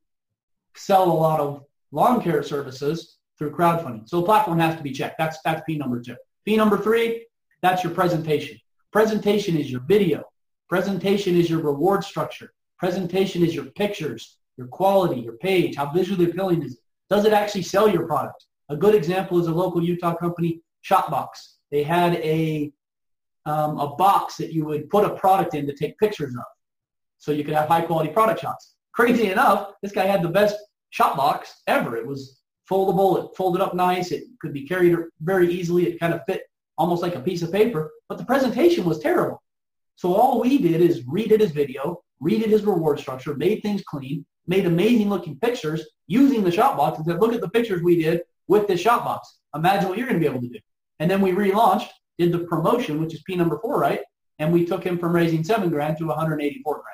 sell 0.76 1.10
a 1.10 1.20
lot 1.26 1.40
of 1.40 1.64
lawn 1.90 2.22
care 2.22 2.44
services 2.44 3.16
through 3.36 3.56
crowdfunding. 3.56 4.08
So 4.08 4.20
the 4.20 4.26
platform 4.26 4.60
has 4.60 4.76
to 4.76 4.84
be 4.84 4.92
checked. 4.92 5.18
That's 5.18 5.38
that's 5.44 5.62
P 5.66 5.76
number 5.76 6.00
two. 6.00 6.14
P 6.44 6.56
number 6.56 6.78
three, 6.78 7.26
that's 7.60 7.82
your 7.82 7.92
presentation. 7.92 8.56
Presentation 8.92 9.56
is 9.56 9.68
your 9.68 9.80
video. 9.80 10.22
Presentation 10.68 11.36
is 11.36 11.50
your 11.50 11.60
reward 11.60 12.04
structure. 12.04 12.52
Presentation 12.78 13.42
is 13.42 13.52
your 13.52 13.64
pictures, 13.82 14.38
your 14.56 14.68
quality, 14.68 15.20
your 15.22 15.38
page. 15.38 15.74
How 15.74 15.90
visually 15.90 16.30
appealing 16.30 16.62
is 16.62 16.74
it? 16.74 16.80
Does 17.10 17.24
it 17.24 17.32
actually 17.32 17.62
sell 17.62 17.88
your 17.88 18.06
product? 18.06 18.46
A 18.68 18.76
good 18.76 18.94
example 18.94 19.40
is 19.40 19.48
a 19.48 19.52
local 19.62 19.82
Utah 19.82 20.14
company, 20.14 20.62
ShotBox. 20.88 21.30
They 21.72 21.82
had 21.82 22.14
a 22.38 22.72
um, 23.46 23.78
a 23.78 23.94
box 23.96 24.36
that 24.36 24.52
you 24.52 24.64
would 24.64 24.90
put 24.90 25.04
a 25.04 25.10
product 25.10 25.54
in 25.54 25.66
to 25.66 25.74
take 25.74 25.98
pictures 25.98 26.34
of, 26.34 26.44
so 27.18 27.32
you 27.32 27.44
could 27.44 27.54
have 27.54 27.68
high 27.68 27.82
quality 27.82 28.10
product 28.12 28.40
shots. 28.40 28.74
Crazy 28.92 29.30
enough, 29.30 29.72
this 29.82 29.92
guy 29.92 30.06
had 30.06 30.22
the 30.22 30.28
best 30.28 30.56
shot 30.90 31.16
box 31.16 31.62
ever. 31.66 31.96
It 31.96 32.06
was 32.06 32.40
foldable. 32.70 33.24
It 33.24 33.36
folded 33.36 33.62
up 33.62 33.74
nice. 33.74 34.12
It 34.12 34.24
could 34.40 34.52
be 34.52 34.66
carried 34.66 34.96
very 35.20 35.50
easily. 35.52 35.86
It 35.86 36.00
kind 36.00 36.12
of 36.12 36.20
fit 36.26 36.42
almost 36.76 37.02
like 37.02 37.14
a 37.14 37.20
piece 37.20 37.42
of 37.42 37.50
paper, 37.50 37.90
but 38.08 38.18
the 38.18 38.24
presentation 38.24 38.84
was 38.84 39.00
terrible. 39.00 39.42
So 39.96 40.14
all 40.14 40.40
we 40.40 40.58
did 40.58 40.80
is 40.80 41.02
redid 41.04 41.40
his 41.40 41.50
video, 41.50 42.02
redid 42.22 42.46
his 42.46 42.64
reward 42.64 43.00
structure, 43.00 43.34
made 43.34 43.62
things 43.62 43.82
clean, 43.82 44.24
made 44.46 44.64
amazing 44.64 45.08
looking 45.08 45.38
pictures 45.40 45.84
using 46.06 46.44
the 46.44 46.52
shot 46.52 46.76
box 46.76 46.98
and 46.98 47.06
said, 47.06 47.20
look 47.20 47.32
at 47.32 47.40
the 47.40 47.50
pictures 47.50 47.82
we 47.82 48.00
did 48.00 48.22
with 48.46 48.68
this 48.68 48.80
shot 48.80 49.04
box. 49.04 49.38
Imagine 49.54 49.88
what 49.88 49.98
you're 49.98 50.06
going 50.06 50.20
to 50.20 50.24
be 50.24 50.30
able 50.30 50.40
to 50.40 50.48
do. 50.48 50.60
And 51.00 51.10
then 51.10 51.20
we 51.20 51.32
relaunched, 51.32 51.88
did 52.18 52.32
the 52.32 52.40
promotion, 52.40 53.00
which 53.00 53.14
is 53.14 53.22
P 53.22 53.36
number 53.36 53.58
four, 53.60 53.78
right? 53.78 54.00
And 54.38 54.52
we 54.52 54.64
took 54.64 54.84
him 54.84 54.98
from 54.98 55.12
raising 55.14 55.42
seven 55.44 55.70
grand 55.70 55.96
to 55.98 56.06
184 56.06 56.74
grand. 56.74 56.84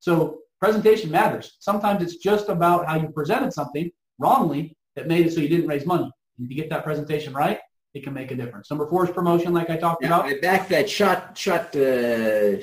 So 0.00 0.38
presentation 0.60 1.10
matters. 1.10 1.56
Sometimes 1.60 2.02
it's 2.02 2.16
just 2.16 2.48
about 2.48 2.86
how 2.86 2.96
you 2.96 3.08
presented 3.08 3.52
something 3.52 3.90
wrongly 4.18 4.76
that 4.94 5.08
made 5.08 5.26
it 5.26 5.32
so 5.32 5.40
you 5.40 5.48
didn't 5.48 5.66
raise 5.66 5.84
money. 5.86 6.10
If 6.38 6.50
you 6.50 6.56
get 6.56 6.70
that 6.70 6.84
presentation 6.84 7.32
right, 7.32 7.58
it 7.94 8.04
can 8.04 8.12
make 8.12 8.30
a 8.30 8.34
difference. 8.34 8.70
Number 8.70 8.86
four 8.88 9.04
is 9.04 9.10
promotion, 9.10 9.52
like 9.54 9.70
I 9.70 9.76
talked 9.76 10.02
Yeah, 10.02 10.08
about. 10.08 10.26
I 10.26 10.38
back 10.40 10.68
that 10.68 10.88
shot, 10.88 11.36
shot, 11.36 11.74
uh, 11.74 12.60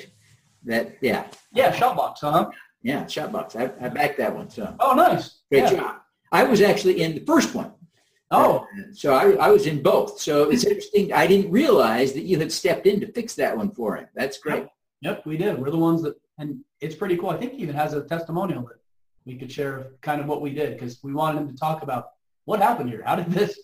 that, 0.66 0.98
yeah, 1.02 1.26
Yeah, 1.52 1.72
shot 1.72 1.96
box, 1.96 2.22
huh? 2.22 2.50
yeah, 2.84 3.06
shot 3.08 3.32
box. 3.32 3.56
I, 3.56 3.72
I 3.82 3.90
backed 3.90 4.18
that 4.20 4.36
one, 4.36 4.50
so 4.50 4.76
Oh, 4.80 4.94
nice. 4.94 5.42
great 5.52 5.64
Yeah. 5.64 5.72
job. 5.72 5.96
I 6.32 6.44
was 6.44 6.62
actually 6.62 7.02
in 7.02 7.14
the 7.16 7.22
first 7.26 7.54
one. 7.56 7.72
Oh, 8.34 8.68
so 8.94 9.14
I, 9.14 9.34
I 9.34 9.52
was 9.52 9.68
in 9.68 9.82
both. 9.84 10.20
So 10.20 10.50
it's 10.50 10.64
hmm. 10.64 10.70
interesting. 10.70 11.14
I 11.14 11.28
didn't 11.28 11.52
realize 11.52 12.14
that 12.14 12.24
you 12.24 12.40
had 12.40 12.52
stepped 12.52 12.88
in 12.88 13.00
to 13.02 13.12
fix 13.12 13.36
that 13.36 13.56
one 13.56 13.72
for 13.72 13.96
him. 13.96 14.08
That's 14.16 14.38
great. 14.40 14.68
Yep, 15.02 15.26
we 15.26 15.38
did. 15.38 15.60
We're 15.60 15.70
the 15.70 15.78
ones 15.78 16.02
that, 16.02 16.16
and 16.40 16.60
it's 16.82 16.96
pretty 16.96 17.16
cool. 17.18 17.30
I 17.30 17.38
think 17.38 17.54
he 17.54 17.60
even 17.60 17.76
has 17.76 17.94
a 17.94 18.04
testimonial 18.04 18.64
that 18.64 18.78
we 19.26 19.38
could 19.38 19.52
share 19.52 19.92
kind 20.02 20.20
of 20.20 20.28
what 20.28 20.42
we 20.42 20.52
did 20.52 20.74
because 20.74 21.02
we 21.04 21.14
wanted 21.14 21.42
him 21.42 21.50
to 21.50 21.58
talk 21.58 21.84
about 21.84 22.12
what 22.46 22.60
happened 22.60 22.90
here. 22.90 23.04
How 23.06 23.16
did 23.16 23.32
this? 23.32 23.60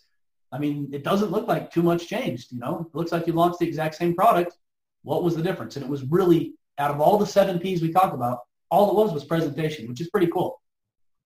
I 0.52 0.60
mean, 0.60 0.90
it 0.92 1.04
doesn't 1.04 1.32
look 1.32 1.48
like 1.48 1.72
too 1.72 1.84
much 1.84 2.08
changed. 2.08 2.52
You 2.52 2.60
know, 2.60 2.88
it 2.88 2.96
looks 2.96 3.12
like 3.12 3.26
you 3.26 3.34
launched 3.34 3.60
the 3.60 3.68
exact 3.68 3.96
same 3.96 4.16
product. 4.16 4.58
What 5.04 5.24
was 5.24 5.36
the 5.36 5.44
difference? 5.44 5.76
And 5.78 5.86
it 5.86 5.90
was 5.90 6.04
really 6.04 6.54
out 6.78 6.92
of 6.92 7.02
all 7.02 7.18
the 7.18 7.26
seven 7.26 7.60
P's 7.60 7.82
we 7.82 7.92
talked 7.92 8.14
about, 8.14 8.40
all 8.70 8.90
it 8.90 8.96
was 8.96 9.14
was 9.14 9.24
presentation, 9.24 9.88
which 9.88 10.02
is 10.02 10.10
pretty 10.10 10.28
cool. 10.28 10.62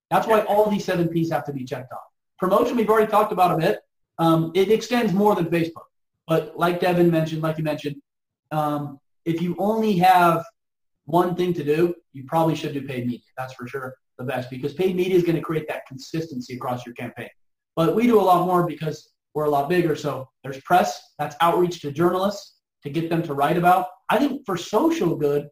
That's 0.10 0.28
why 0.28 0.42
all 0.42 0.70
these 0.70 0.86
seven 0.86 1.08
P's 1.10 1.32
have 1.32 1.46
to 1.46 1.54
be 1.54 1.66
checked 1.66 1.92
off. 1.92 2.12
Promotion, 2.40 2.78
we've 2.78 2.90
already 2.90 3.12
talked 3.12 3.32
about 3.32 3.52
a 3.52 3.58
bit. 3.58 3.80
Um, 4.20 4.52
it 4.54 4.72
extends 4.72 5.13
more 5.13 5.36
than 5.36 5.46
Facebook. 5.46 5.86
But 6.28 6.58
like 6.58 6.80
Devin 6.80 7.10
mentioned, 7.12 7.42
like 7.42 7.58
you 7.58 7.63
mentioned, 7.63 7.96
um, 8.52 9.00
if 9.25 9.42
you 9.42 9.56
only 9.60 9.98
have 9.98 10.44
one 11.06 11.36
thing 11.36 11.54
to 11.54 11.63
do, 11.63 11.96
you 12.13 12.24
probably 12.25 12.56
should 12.56 12.74
do 12.74 12.82
paid 12.82 13.06
media. 13.06 13.25
That's 13.38 13.54
for 13.54 13.68
sure 13.68 13.96
the 14.18 14.24
best 14.24 14.50
because 14.50 14.74
paid 14.74 14.96
media 14.96 15.16
is 15.16 15.24
going 15.24 15.36
to 15.36 15.42
create 15.42 15.68
that 15.68 15.86
consistency 15.88 16.56
across 16.56 16.86
your 16.86 16.96
campaign. 16.96 17.30
But 17.75 17.96
we 17.96 18.06
do 18.06 18.20
a 18.20 18.22
lot 18.22 18.46
more 18.46 18.66
because 18.68 19.10
we're 19.34 19.46
a 19.46 19.50
lot 19.50 19.70
bigger. 19.70 19.96
So 19.96 20.30
there's 20.44 20.62
press, 20.62 21.02
that's 21.18 21.36
outreach 21.42 21.82
to 21.82 21.92
journalists 21.92 22.58
to 22.84 22.90
get 22.90 23.10
them 23.10 23.24
to 23.24 23.34
write 23.34 23.58
about. 23.58 23.88
I 24.10 24.20
think 24.20 24.46
for 24.46 24.58
social 24.58 25.16
good, 25.16 25.48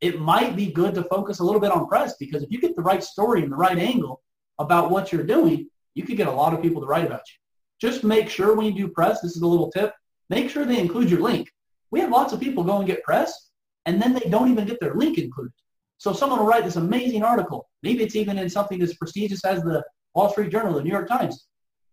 it 0.00 0.20
might 0.20 0.54
be 0.54 0.70
good 0.70 0.94
to 0.94 1.02
focus 1.04 1.40
a 1.40 1.44
little 1.44 1.60
bit 1.60 1.72
on 1.72 1.88
press 1.88 2.14
because 2.18 2.42
if 2.42 2.50
you 2.50 2.60
get 2.60 2.76
the 2.76 2.82
right 2.82 3.02
story 3.02 3.42
and 3.42 3.50
the 3.50 3.56
right 3.56 3.78
angle 3.78 4.22
about 4.60 4.90
what 4.90 5.12
you're 5.12 5.24
doing, 5.24 5.68
you 5.94 6.04
could 6.04 6.16
get 6.16 6.28
a 6.28 6.32
lot 6.32 6.54
of 6.54 6.62
people 6.62 6.80
to 6.80 6.86
write 6.86 7.06
about 7.06 7.22
you. 7.28 7.34
Just 7.80 8.04
make 8.04 8.28
sure 8.28 8.54
when 8.54 8.66
you 8.66 8.72
do 8.72 8.88
press, 8.88 9.20
this 9.20 9.36
is 9.36 9.42
a 9.42 9.46
little 9.46 9.70
tip, 9.70 9.94
make 10.30 10.50
sure 10.50 10.64
they 10.64 10.80
include 10.80 11.10
your 11.10 11.20
link. 11.20 11.48
We 11.90 12.00
have 12.00 12.10
lots 12.10 12.32
of 12.32 12.40
people 12.40 12.64
go 12.64 12.78
and 12.78 12.86
get 12.86 13.02
press, 13.02 13.50
and 13.86 14.00
then 14.00 14.12
they 14.12 14.28
don't 14.28 14.50
even 14.50 14.66
get 14.66 14.80
their 14.80 14.94
link 14.94 15.18
included. 15.18 15.52
So 15.98 16.12
someone 16.12 16.38
will 16.38 16.46
write 16.46 16.64
this 16.64 16.76
amazing 16.76 17.22
article. 17.22 17.68
Maybe 17.82 18.02
it's 18.04 18.16
even 18.16 18.38
in 18.38 18.48
something 18.48 18.80
as 18.82 18.94
prestigious 18.94 19.44
as 19.44 19.62
the 19.62 19.82
Wall 20.14 20.30
Street 20.30 20.50
Journal, 20.50 20.74
the 20.74 20.82
New 20.82 20.90
York 20.90 21.08
Times. 21.08 21.46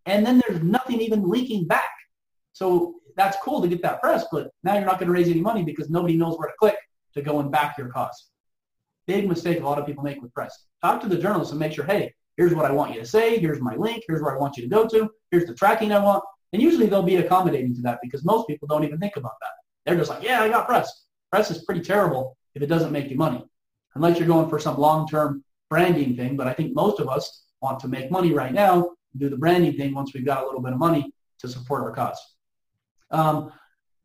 And 0.06 0.26
then 0.26 0.42
there's 0.46 0.62
nothing 0.62 1.02
even 1.02 1.28
linking 1.28 1.66
back. 1.66 1.90
So 2.54 2.96
that's 3.16 3.38
cool 3.44 3.62
to 3.62 3.68
get 3.68 3.82
that 3.82 4.02
press, 4.02 4.26
but 4.32 4.52
now 4.64 4.76
you're 4.76 4.86
not 4.86 5.00
going 5.00 5.08
to 5.08 5.14
raise 5.14 5.30
any 5.30 5.42
money 5.42 5.64
because 5.64 5.90
nobody 5.90 6.16
knows 6.16 6.38
where 6.38 6.48
to 6.48 6.54
click 6.60 6.78
to 7.14 7.22
go 7.22 7.40
and 7.40 7.52
back 7.52 7.78
your 7.78 7.90
cause. 7.90 8.28
Big 9.08 9.28
mistake 9.28 9.60
a 9.60 9.64
lot 9.64 9.80
of 9.80 9.86
people 9.86 10.04
make 10.04 10.22
with 10.22 10.34
press. 10.34 10.66
Talk 10.82 11.02
to 11.02 11.08
the 11.08 11.18
journalists 11.18 11.52
and 11.52 11.60
make 11.60 11.74
sure, 11.74 11.86
hey, 11.86 12.14
here's 12.38 12.54
what 12.54 12.66
I 12.66 12.72
want 12.72 12.94
you 12.94 13.00
to 13.00 13.06
say. 13.06 13.40
Here's 13.40 13.62
my 13.62 13.76
link. 13.76 14.04
Here's 14.08 14.22
where 14.22 14.36
I 14.36 14.40
want 14.40 14.58
you 14.58 14.64
to 14.64 14.70
go 14.70 14.88
to. 14.88 15.10
Here's 15.32 15.46
the 15.46 15.56
tracking 15.56 15.92
I 15.92 16.00
want. 16.00 16.24
And 16.54 16.62
usually 16.62 16.88
they'll 16.88 17.04
be 17.04 17.18
accommodating 17.18 17.76
to 17.76 17.82
that 17.82 18.00
because 18.02 18.24
most 18.24 18.48
people 18.48 18.68
don't 18.68 18.84
even 18.84 19.00
think 19.00 19.18
about 19.18 19.34
that. 19.42 19.52
They're 19.86 19.98
just 19.98 20.10
like, 20.10 20.24
yeah, 20.24 20.42
I 20.42 20.50
got 20.50 20.68
press. 20.68 21.06
Press 21.32 21.52
is 21.52 21.64
pretty 21.64 21.82
terrible 21.82 22.38
if 22.54 22.62
it 22.62 22.68
doesn't 22.68 22.92
make 22.92 23.10
you 23.10 23.18
money, 23.18 23.46
unless 23.96 24.18
you're 24.18 24.28
going 24.28 24.50
for 24.50 24.60
some 24.60 24.78
long-term 24.78 25.44
branding 25.70 26.16
thing. 26.16 26.38
But 26.38 26.48
I 26.48 26.54
think 26.54 26.74
most 26.74 27.00
of 27.00 27.10
us 27.10 27.44
want 27.62 27.80
to 27.82 27.88
make 27.88 28.10
money 28.12 28.32
right 28.32 28.54
now, 28.54 28.92
do 29.18 29.30
the 29.30 29.38
branding 29.38 29.74
thing 29.74 29.94
once 29.94 30.14
we've 30.14 30.26
got 30.26 30.44
a 30.44 30.46
little 30.46 30.62
bit 30.62 30.74
of 30.74 30.80
money 30.80 31.12
to 31.40 31.48
support 31.48 31.84
our 31.84 31.92
cause. 31.92 32.20
Um, 33.12 33.52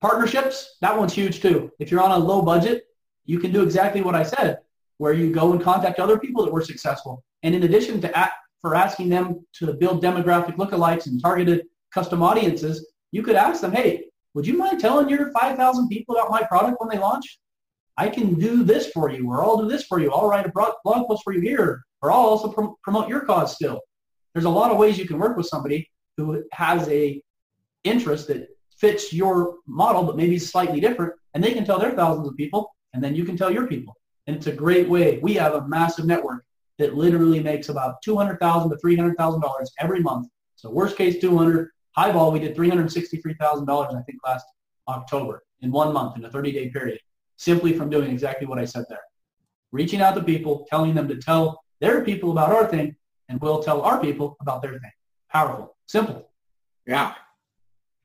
partnerships, 0.00 0.76
that 0.80 0.96
one's 0.96 1.12
huge 1.12 1.40
too. 1.40 1.70
If 1.78 1.90
you're 1.90 2.02
on 2.02 2.10
a 2.10 2.18
low 2.18 2.42
budget, 2.42 2.84
you 3.26 3.38
can 3.38 3.52
do 3.52 3.62
exactly 3.62 4.02
what 4.02 4.14
I 4.14 4.22
said, 4.22 4.58
where 4.98 5.12
you 5.12 5.32
go 5.32 5.52
and 5.52 5.62
contact 5.62 6.00
other 6.00 6.18
people 6.18 6.44
that 6.44 6.52
were 6.52 6.62
successful. 6.62 7.22
And 7.42 7.54
in 7.54 7.62
addition 7.62 8.00
to 8.02 8.20
a- 8.20 8.32
for 8.60 8.74
asking 8.74 9.08
them 9.08 9.46
to 9.54 9.72
build 9.72 10.02
demographic 10.02 10.56
lookalikes 10.56 11.06
and 11.06 11.20
targeted 11.20 11.66
custom 11.92 12.22
audiences, 12.22 12.92
you 13.12 13.22
could 13.22 13.36
ask 13.36 13.60
them, 13.60 13.72
hey, 13.72 14.04
would 14.34 14.46
you 14.46 14.56
mind 14.56 14.80
telling 14.80 15.08
your 15.08 15.32
5,000 15.32 15.88
people 15.88 16.14
about 16.14 16.30
my 16.30 16.42
product 16.42 16.76
when 16.80 16.88
they 16.90 16.98
launch? 16.98 17.40
I 17.96 18.08
can 18.08 18.34
do 18.34 18.62
this 18.62 18.90
for 18.90 19.10
you, 19.10 19.28
or 19.30 19.42
I'll 19.42 19.58
do 19.58 19.68
this 19.68 19.84
for 19.84 19.98
you. 19.98 20.12
I'll 20.12 20.28
write 20.28 20.46
a 20.46 20.52
blog 20.52 20.74
post 20.84 21.22
for 21.24 21.32
you 21.32 21.40
here, 21.40 21.82
or 22.00 22.10
I'll 22.10 22.20
also 22.20 22.48
prom- 22.50 22.76
promote 22.82 23.08
your 23.08 23.20
cause 23.20 23.54
still. 23.54 23.80
There's 24.32 24.44
a 24.44 24.50
lot 24.50 24.70
of 24.70 24.78
ways 24.78 24.98
you 24.98 25.08
can 25.08 25.18
work 25.18 25.36
with 25.36 25.46
somebody 25.46 25.90
who 26.16 26.44
has 26.52 26.88
a 26.88 27.22
interest 27.84 28.28
that 28.28 28.48
fits 28.78 29.12
your 29.12 29.56
model, 29.66 30.04
but 30.04 30.16
maybe 30.16 30.38
slightly 30.38 30.80
different, 30.80 31.12
and 31.34 31.42
they 31.42 31.52
can 31.52 31.64
tell 31.64 31.78
their 31.78 31.92
thousands 31.92 32.28
of 32.28 32.36
people, 32.36 32.74
and 32.94 33.02
then 33.02 33.14
you 33.14 33.24
can 33.24 33.36
tell 33.36 33.50
your 33.50 33.66
people. 33.66 33.96
And 34.26 34.36
it's 34.36 34.46
a 34.46 34.52
great 34.52 34.88
way. 34.88 35.18
We 35.18 35.34
have 35.34 35.54
a 35.54 35.66
massive 35.66 36.06
network 36.06 36.44
that 36.80 36.96
literally 37.04 37.40
makes 37.50 37.68
about 37.68 38.02
two 38.02 38.16
hundred 38.20 38.38
thousand 38.44 38.70
to 38.70 38.76
three 38.78 38.96
hundred 38.96 39.16
thousand 39.20 39.40
dollars 39.46 39.70
every 39.78 40.00
month. 40.00 40.26
So 40.56 40.70
worst 40.70 40.96
case, 40.96 41.20
two 41.20 41.36
hundred. 41.38 41.70
Highball, 41.96 42.30
we 42.32 42.40
did 42.44 42.54
three 42.54 42.70
hundred 42.72 42.90
sixty-three 42.98 43.36
thousand 43.42 43.66
dollars, 43.66 43.92
I 43.98 44.02
think, 44.06 44.18
last 44.24 44.46
October 44.88 45.42
in 45.60 45.70
one 45.70 45.92
month 45.92 46.16
in 46.16 46.24
a 46.24 46.30
thirty-day 46.30 46.70
period, 46.70 47.00
simply 47.36 47.72
from 47.78 47.90
doing 47.90 48.10
exactly 48.10 48.46
what 48.46 48.60
I 48.60 48.64
said 48.64 48.84
there, 48.88 49.04
reaching 49.72 50.00
out 50.00 50.14
to 50.14 50.22
people, 50.22 50.66
telling 50.70 50.94
them 50.94 51.08
to 51.08 51.16
tell 51.16 51.44
their 51.80 52.04
people 52.04 52.30
about 52.30 52.50
our 52.56 52.66
thing, 52.74 52.94
and 53.28 53.40
we'll 53.40 53.62
tell 53.62 53.82
our 53.82 54.00
people 54.00 54.36
about 54.40 54.62
their 54.62 54.76
thing. 54.82 54.94
Powerful, 55.30 55.76
simple. 55.86 56.30
Yeah, 56.86 57.14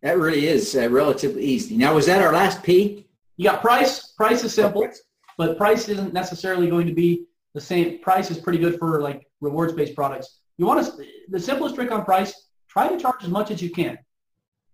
that 0.02 0.18
really 0.18 0.48
is 0.48 0.76
uh, 0.76 0.90
relatively 0.90 1.44
easy. 1.44 1.78
Now, 1.78 1.94
was 1.94 2.08
that 2.08 2.24
our 2.26 2.34
last 2.34 2.64
P? 2.64 3.06
You 3.38 3.44
got 3.50 3.62
price. 3.62 3.94
Price 4.18 4.44
is 4.44 4.54
simple, 4.54 4.90
but 5.38 5.58
price 5.58 5.90
isn't 5.90 6.14
necessarily 6.22 6.68
going 6.74 6.88
to 6.88 6.94
be 6.94 7.28
the 7.56 7.62
same. 7.62 8.00
Price 8.00 8.30
is 8.30 8.38
pretty 8.38 8.60
good 8.60 8.78
for 8.78 9.02
like 9.02 9.26
rewards-based 9.42 9.96
products. 9.96 10.42
You 10.58 10.68
want 10.68 10.86
to, 10.86 11.06
the 11.30 11.40
simplest 11.40 11.74
trick 11.74 11.92
on 11.92 12.06
price, 12.06 12.50
try 12.70 12.88
to 12.88 13.00
charge 13.00 13.24
as 13.24 13.30
much 13.30 13.50
as 13.50 13.62
you 13.62 13.72
can. 13.72 13.98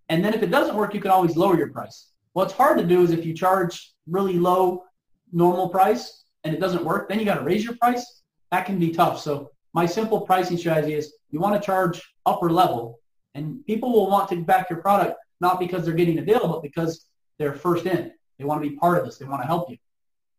And 0.09 0.25
then 0.25 0.33
if 0.33 0.43
it 0.43 0.51
doesn't 0.51 0.75
work, 0.75 0.93
you 0.93 0.99
can 0.99 1.11
always 1.11 1.37
lower 1.37 1.55
your 1.55 1.69
price. 1.69 2.09
What's 2.33 2.53
hard 2.53 2.77
to 2.79 2.83
do 2.83 3.03
is 3.03 3.11
if 3.11 3.25
you 3.25 3.33
charge 3.33 3.93
really 4.07 4.33
low 4.33 4.83
normal 5.31 5.69
price 5.69 6.25
and 6.43 6.53
it 6.53 6.59
doesn't 6.59 6.83
work, 6.83 7.07
then 7.07 7.19
you 7.19 7.25
got 7.25 7.35
to 7.35 7.45
raise 7.45 7.63
your 7.63 7.75
price. 7.75 8.23
That 8.51 8.65
can 8.65 8.79
be 8.79 8.91
tough. 8.91 9.21
So 9.21 9.51
my 9.73 9.85
simple 9.85 10.21
pricing 10.21 10.57
strategy 10.57 10.95
is 10.95 11.13
you 11.29 11.39
want 11.39 11.55
to 11.55 11.65
charge 11.65 12.01
upper 12.25 12.49
level 12.49 12.99
and 13.35 13.65
people 13.65 13.93
will 13.93 14.09
want 14.09 14.27
to 14.29 14.43
back 14.43 14.69
your 14.69 14.81
product 14.81 15.15
not 15.39 15.59
because 15.59 15.85
they're 15.85 15.93
getting 15.93 16.19
a 16.19 16.25
deal, 16.25 16.47
but 16.47 16.61
because 16.61 17.05
they're 17.37 17.53
first 17.53 17.85
in. 17.85 18.11
They 18.37 18.45
want 18.45 18.61
to 18.63 18.69
be 18.69 18.75
part 18.75 18.97
of 18.97 19.05
this. 19.05 19.17
They 19.17 19.25
want 19.25 19.41
to 19.41 19.47
help 19.47 19.69
you. 19.69 19.77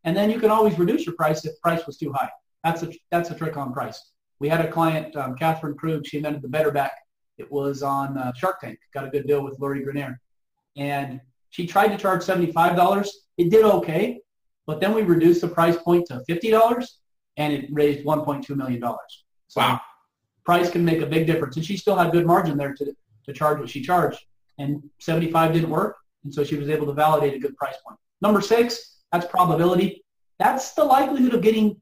And 0.05 0.17
then 0.17 0.31
you 0.31 0.41
can 0.41 0.51
always 0.51 0.79
reduce 0.79 1.07
your 1.07 1.15
price 1.15 1.45
if 1.45 1.61
price 1.61 1.87
was 1.87 1.97
too 1.97 2.13
high. 2.13 2.31
That's 2.65 2.83
a, 2.83 2.93
that's 3.11 3.31
a 3.31 3.35
trick 3.35 3.57
on 3.57 3.73
price. 3.73 4.13
We 4.41 4.49
had 4.49 4.65
a 4.65 4.71
client, 4.71 5.15
um, 5.17 5.37
Katherine 5.37 5.77
Krug, 5.77 6.07
she 6.07 6.17
invented 6.17 6.43
the 6.43 6.49
Better 6.49 6.73
Back. 6.73 6.93
It 7.39 7.51
was 7.51 7.83
on 7.83 8.19
uh, 8.19 8.33
Shark 8.35 8.61
Tank. 8.61 8.79
Got 8.93 9.07
a 9.07 9.11
good 9.11 9.27
deal 9.27 9.43
with 9.43 9.59
Lori 9.59 9.85
Greiner. 9.85 10.17
And 10.77 11.21
she 11.51 11.67
tried 11.67 11.89
to 11.89 11.99
charge 11.99 12.23
$75. 12.23 13.09
It 13.39 13.51
did 13.51 13.65
okay, 13.65 14.21
but 14.67 14.81
then 14.81 14.95
we 14.95 15.03
reduced 15.03 15.41
the 15.41 15.49
price 15.49 15.77
point 15.77 16.07
to 16.07 16.23
$50 16.29 16.89
and 17.37 17.53
it 17.53 17.69
raised 17.73 18.05
$1.2 18.05 18.57
million. 18.57 18.83
So 19.49 19.61
wow. 19.61 19.81
price 20.45 20.71
can 20.71 20.85
make 20.85 21.01
a 21.01 21.07
big 21.07 21.27
difference. 21.27 21.57
And 21.57 21.65
she 21.65 21.77
still 21.77 21.97
had 21.97 22.13
good 22.13 22.27
margin 22.27 22.57
there 22.57 22.75
to, 22.75 22.95
to 23.27 23.33
charge 23.33 23.59
what 23.59 23.69
she 23.69 23.83
charged. 23.83 24.21
And 24.59 24.83
75 24.99 25.53
didn't 25.53 25.71
work. 25.71 25.97
And 26.25 26.33
so 26.33 26.45
she 26.45 26.57
was 26.57 26.69
able 26.69 26.87
to 26.87 26.93
validate 26.93 27.35
a 27.35 27.39
good 27.39 27.57
price 27.57 27.77
point. 27.87 27.99
Number 28.21 28.41
six, 28.41 28.99
that's 29.13 29.27
probability. 29.27 30.05
That's 30.39 30.73
the 30.73 30.85
likelihood 30.85 31.35
of 31.35 31.43
getting, 31.43 31.81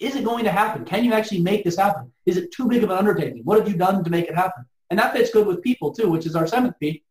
is 0.00 0.16
it 0.16 0.24
going 0.24 0.44
to 0.44 0.50
happen? 0.50 0.84
Can 0.84 1.04
you 1.04 1.12
actually 1.12 1.40
make 1.40 1.64
this 1.64 1.76
happen? 1.76 2.12
Is 2.26 2.36
it 2.36 2.52
too 2.52 2.68
big 2.68 2.82
of 2.82 2.90
an 2.90 2.98
undertaking? 2.98 3.42
What 3.44 3.58
have 3.58 3.68
you 3.68 3.76
done 3.76 4.04
to 4.04 4.10
make 4.10 4.26
it 4.26 4.34
happen? 4.34 4.64
And 4.90 4.98
that 4.98 5.12
fits 5.12 5.30
good 5.30 5.46
with 5.46 5.62
people 5.62 5.92
too, 5.92 6.08
which 6.08 6.26
is 6.26 6.34
our 6.34 6.46
seventh 6.46 6.74
P. 6.80 7.02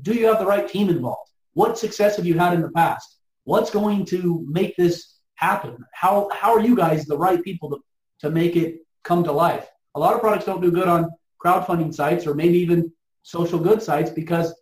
Do 0.00 0.14
you 0.14 0.26
have 0.26 0.38
the 0.38 0.46
right 0.46 0.68
team 0.68 0.88
involved? 0.88 1.30
What 1.54 1.78
success 1.78 2.16
have 2.16 2.26
you 2.26 2.38
had 2.38 2.54
in 2.54 2.62
the 2.62 2.70
past? 2.70 3.18
What's 3.44 3.70
going 3.70 4.04
to 4.06 4.46
make 4.48 4.76
this 4.76 5.14
happen? 5.36 5.84
How, 5.92 6.28
how 6.32 6.52
are 6.52 6.60
you 6.60 6.76
guys 6.76 7.06
the 7.06 7.16
right 7.16 7.42
people 7.42 7.70
to, 7.70 7.78
to 8.20 8.30
make 8.30 8.56
it 8.56 8.86
come 9.04 9.24
to 9.24 9.32
life? 9.32 9.66
A 9.94 10.00
lot 10.00 10.14
of 10.14 10.20
products 10.20 10.44
don't 10.44 10.60
do 10.60 10.70
good 10.70 10.88
on 10.88 11.10
crowdfunding 11.42 11.94
sites 11.94 12.26
or 12.26 12.34
maybe 12.34 12.58
even 12.58 12.92
social 13.22 13.58
good 13.58 13.82
sites 13.82 14.10
because 14.10 14.54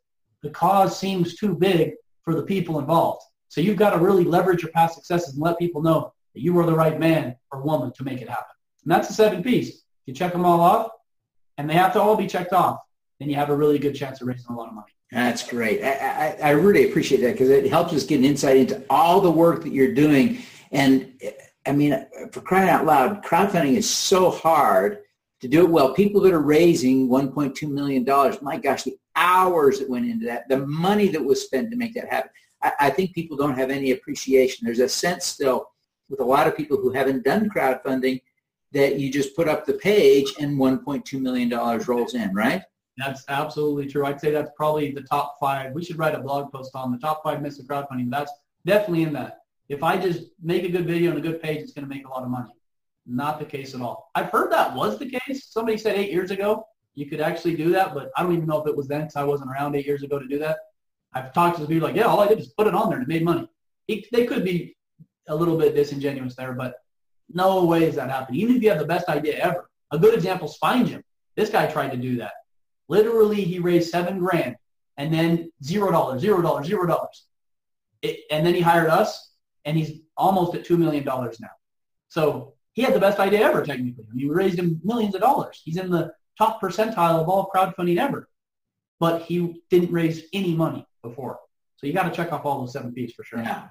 the 0.42 0.50
cause 0.50 0.98
seems 0.98 1.36
too 1.36 1.54
big 1.56 1.92
for 2.22 2.34
the 2.34 2.42
people 2.42 2.78
involved. 2.78 3.22
So 3.48 3.60
you've 3.60 3.76
got 3.76 3.90
to 3.90 3.98
really 3.98 4.24
leverage 4.24 4.62
your 4.62 4.72
past 4.72 4.96
successes 4.96 5.34
and 5.34 5.42
let 5.42 5.58
people 5.58 5.82
know 5.82 6.12
that 6.34 6.40
you 6.40 6.58
are 6.58 6.66
the 6.66 6.74
right 6.74 6.98
man 6.98 7.36
or 7.50 7.62
woman 7.62 7.92
to 7.96 8.04
make 8.04 8.20
it 8.20 8.28
happen. 8.28 8.54
And 8.82 8.92
that's 8.92 9.08
the 9.08 9.14
seven 9.14 9.42
P's. 9.42 9.84
You 10.06 10.14
check 10.14 10.32
them 10.32 10.44
all 10.44 10.60
off, 10.60 10.90
and 11.56 11.68
they 11.68 11.74
have 11.74 11.92
to 11.94 12.00
all 12.00 12.16
be 12.16 12.26
checked 12.26 12.52
off. 12.52 12.80
Then 13.18 13.30
you 13.30 13.36
have 13.36 13.50
a 13.50 13.56
really 13.56 13.78
good 13.78 13.94
chance 13.94 14.20
of 14.20 14.26
raising 14.26 14.54
a 14.54 14.56
lot 14.56 14.68
of 14.68 14.74
money. 14.74 14.92
That's 15.10 15.48
great. 15.48 15.82
I, 15.82 16.36
I, 16.42 16.48
I 16.48 16.50
really 16.50 16.90
appreciate 16.90 17.20
that 17.20 17.32
because 17.32 17.48
it 17.48 17.66
helps 17.68 17.92
us 17.92 18.04
get 18.04 18.18
an 18.18 18.24
insight 18.24 18.56
into 18.56 18.82
all 18.90 19.20
the 19.20 19.30
work 19.30 19.62
that 19.62 19.72
you're 19.72 19.94
doing. 19.94 20.42
And 20.72 21.12
I 21.66 21.72
mean, 21.72 22.06
for 22.32 22.40
crying 22.40 22.68
out 22.68 22.84
loud, 22.84 23.24
crowdfunding 23.24 23.76
is 23.76 23.88
so 23.88 24.30
hard 24.30 24.98
to 25.40 25.48
do 25.48 25.64
it 25.64 25.70
well. 25.70 25.94
People 25.94 26.20
that 26.22 26.32
are 26.32 26.40
raising 26.40 27.08
$1.2 27.08 27.70
million, 27.70 28.04
my 28.42 28.56
gosh, 28.56 28.82
the 28.82 28.96
hours 29.14 29.78
that 29.78 29.88
went 29.88 30.06
into 30.06 30.26
that, 30.26 30.48
the 30.48 30.66
money 30.66 31.08
that 31.08 31.24
was 31.24 31.42
spent 31.42 31.70
to 31.70 31.76
make 31.76 31.94
that 31.94 32.08
happen. 32.08 32.30
I, 32.78 32.90
think 32.90 33.14
people 33.14 33.36
don't 33.36 33.56
have 33.56 33.70
any 33.70 33.92
appreciation. 33.92 34.64
There's 34.64 34.80
a 34.80 34.88
sense 34.88 35.26
still 35.26 35.70
with 36.08 36.20
a 36.20 36.24
lot 36.24 36.46
of 36.46 36.56
people 36.56 36.76
who 36.76 36.90
haven't 36.90 37.24
done 37.24 37.50
crowdfunding 37.50 38.22
that 38.72 38.98
you 38.98 39.10
just 39.10 39.36
put 39.36 39.48
up 39.48 39.64
the 39.64 39.74
page 39.74 40.32
and 40.40 40.58
$1.2 40.58 41.20
million 41.20 41.50
rolls 41.86 42.14
in, 42.14 42.34
right? 42.34 42.62
That's 42.96 43.24
absolutely 43.28 43.86
true. 43.86 44.06
I'd 44.06 44.20
say 44.20 44.30
that's 44.30 44.50
probably 44.56 44.92
the 44.92 45.02
top 45.02 45.36
five. 45.40 45.72
We 45.72 45.84
should 45.84 45.98
write 45.98 46.14
a 46.14 46.20
blog 46.20 46.52
post 46.52 46.74
on 46.74 46.92
the 46.92 46.98
top 46.98 47.22
five 47.22 47.42
myths 47.42 47.58
of 47.58 47.66
crowdfunding. 47.66 48.10
That's 48.10 48.32
definitely 48.66 49.02
in 49.02 49.12
that. 49.14 49.40
If 49.68 49.82
I 49.82 49.96
just 49.96 50.28
make 50.42 50.64
a 50.64 50.68
good 50.68 50.86
video 50.86 51.10
and 51.10 51.18
a 51.18 51.22
good 51.22 51.42
page, 51.42 51.62
it's 51.62 51.72
going 51.72 51.88
to 51.88 51.94
make 51.94 52.06
a 52.06 52.10
lot 52.10 52.22
of 52.22 52.28
money. 52.28 52.50
Not 53.06 53.38
the 53.38 53.44
case 53.44 53.74
at 53.74 53.80
all. 53.80 54.10
I've 54.14 54.30
heard 54.30 54.52
that 54.52 54.74
was 54.74 54.98
the 54.98 55.10
case. 55.10 55.46
Somebody 55.46 55.76
said 55.76 55.96
eight 55.96 56.12
years 56.12 56.30
ago 56.30 56.66
you 56.94 57.06
could 57.06 57.20
actually 57.20 57.56
do 57.56 57.70
that, 57.70 57.94
but 57.94 58.10
I 58.16 58.22
don't 58.22 58.34
even 58.34 58.46
know 58.46 58.60
if 58.60 58.68
it 58.68 58.76
was 58.76 58.86
then 58.86 59.02
because 59.02 59.16
I 59.16 59.24
wasn't 59.24 59.50
around 59.50 59.74
eight 59.74 59.86
years 59.86 60.02
ago 60.02 60.18
to 60.18 60.26
do 60.26 60.38
that. 60.38 60.58
I've 61.14 61.32
talked 61.32 61.58
to 61.58 61.66
people 61.66 61.88
like, 61.88 61.96
yeah, 61.96 62.04
all 62.04 62.20
I 62.20 62.28
did 62.28 62.38
was 62.38 62.48
put 62.48 62.66
it 62.66 62.74
on 62.74 62.88
there 62.88 62.98
and 62.98 63.06
it 63.06 63.12
made 63.12 63.24
money. 63.24 63.48
It, 63.88 64.06
they 64.12 64.26
could 64.26 64.44
be 64.44 64.76
a 65.28 65.34
little 65.34 65.56
bit 65.56 65.74
disingenuous 65.74 66.34
there, 66.34 66.52
but 66.52 66.76
no 67.28 67.64
way 67.64 67.84
is 67.84 67.94
that 67.96 68.10
happening. 68.10 68.40
Even 68.40 68.56
if 68.56 68.62
you 68.62 68.70
have 68.70 68.78
the 68.78 68.86
best 68.86 69.08
idea 69.08 69.38
ever. 69.38 69.70
A 69.90 69.98
good 69.98 70.14
example 70.14 70.48
is 70.48 70.54
Spine 70.54 70.86
Gym. 70.86 71.02
This 71.36 71.50
guy 71.50 71.66
tried 71.66 71.90
to 71.92 71.96
do 71.96 72.16
that. 72.16 72.32
Literally, 72.88 73.42
he 73.42 73.58
raised 73.58 73.90
seven 73.90 74.18
grand 74.18 74.56
and 74.96 75.12
then 75.12 75.50
zero 75.62 75.90
dollars, 75.90 76.20
zero 76.20 76.42
dollars, 76.42 76.66
zero 76.66 76.86
dollars. 76.86 77.26
And 78.30 78.46
then 78.46 78.54
he 78.54 78.60
hired 78.60 78.90
us 78.90 79.32
and 79.64 79.76
he's 79.76 80.00
almost 80.16 80.54
at 80.54 80.66
$2 80.66 80.78
million 80.78 81.04
now. 81.04 81.50
So 82.08 82.54
he 82.74 82.82
had 82.82 82.92
the 82.92 83.00
best 83.00 83.18
idea 83.18 83.40
ever, 83.40 83.64
technically. 83.64 84.04
I 84.10 84.14
mean, 84.14 84.28
we 84.28 84.34
raised 84.34 84.58
him 84.58 84.80
millions 84.84 85.14
of 85.14 85.22
dollars. 85.22 85.62
He's 85.64 85.78
in 85.78 85.90
the 85.90 86.12
top 86.36 86.60
percentile 86.60 87.20
of 87.20 87.28
all 87.28 87.50
crowdfunding 87.54 87.98
ever. 87.98 88.28
But 89.00 89.22
he 89.22 89.62
didn't 89.70 89.92
raise 89.92 90.24
any 90.32 90.54
money 90.54 90.86
before. 91.02 91.38
So 91.76 91.86
you 91.86 91.92
got 91.92 92.04
to 92.04 92.10
check 92.10 92.32
off 92.32 92.44
all 92.44 92.60
those 92.60 92.72
seven 92.72 92.92
P's 92.92 93.12
for 93.12 93.24
sure. 93.24 93.40
Yeah. 93.40 93.68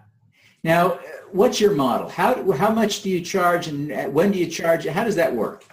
Now, 0.64 1.00
what's 1.32 1.60
your 1.60 1.74
model? 1.74 2.08
How, 2.10 2.52
how 2.54 2.72
much 2.72 3.02
do 3.02 3.10
you 3.10 3.22
charge 3.22 3.68
and 3.68 4.14
when 4.14 4.32
do 4.32 4.40
you 4.40 4.48
charge? 4.48 4.86
How 4.86 5.04
does 5.04 5.16
that 5.16 5.34
work? 5.34 5.66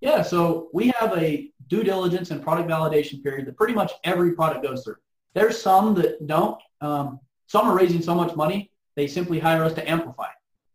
Yeah, 0.00 0.22
so 0.22 0.68
we 0.72 0.88
have 0.98 1.16
a 1.16 1.52
due 1.68 1.84
diligence 1.84 2.32
and 2.32 2.42
product 2.42 2.68
validation 2.68 3.22
period 3.22 3.46
that 3.46 3.56
pretty 3.56 3.72
much 3.72 3.92
every 4.02 4.32
product 4.32 4.64
goes 4.64 4.82
through. 4.82 4.96
There's 5.34 5.60
some 5.60 5.94
that 5.94 6.26
don't. 6.26 6.60
Um, 6.80 7.20
some 7.46 7.68
are 7.68 7.76
raising 7.76 8.02
so 8.02 8.14
much 8.14 8.34
money, 8.34 8.72
they 8.96 9.06
simply 9.06 9.38
hire 9.38 9.62
us 9.62 9.74
to 9.74 9.88
amplify. 9.88 10.28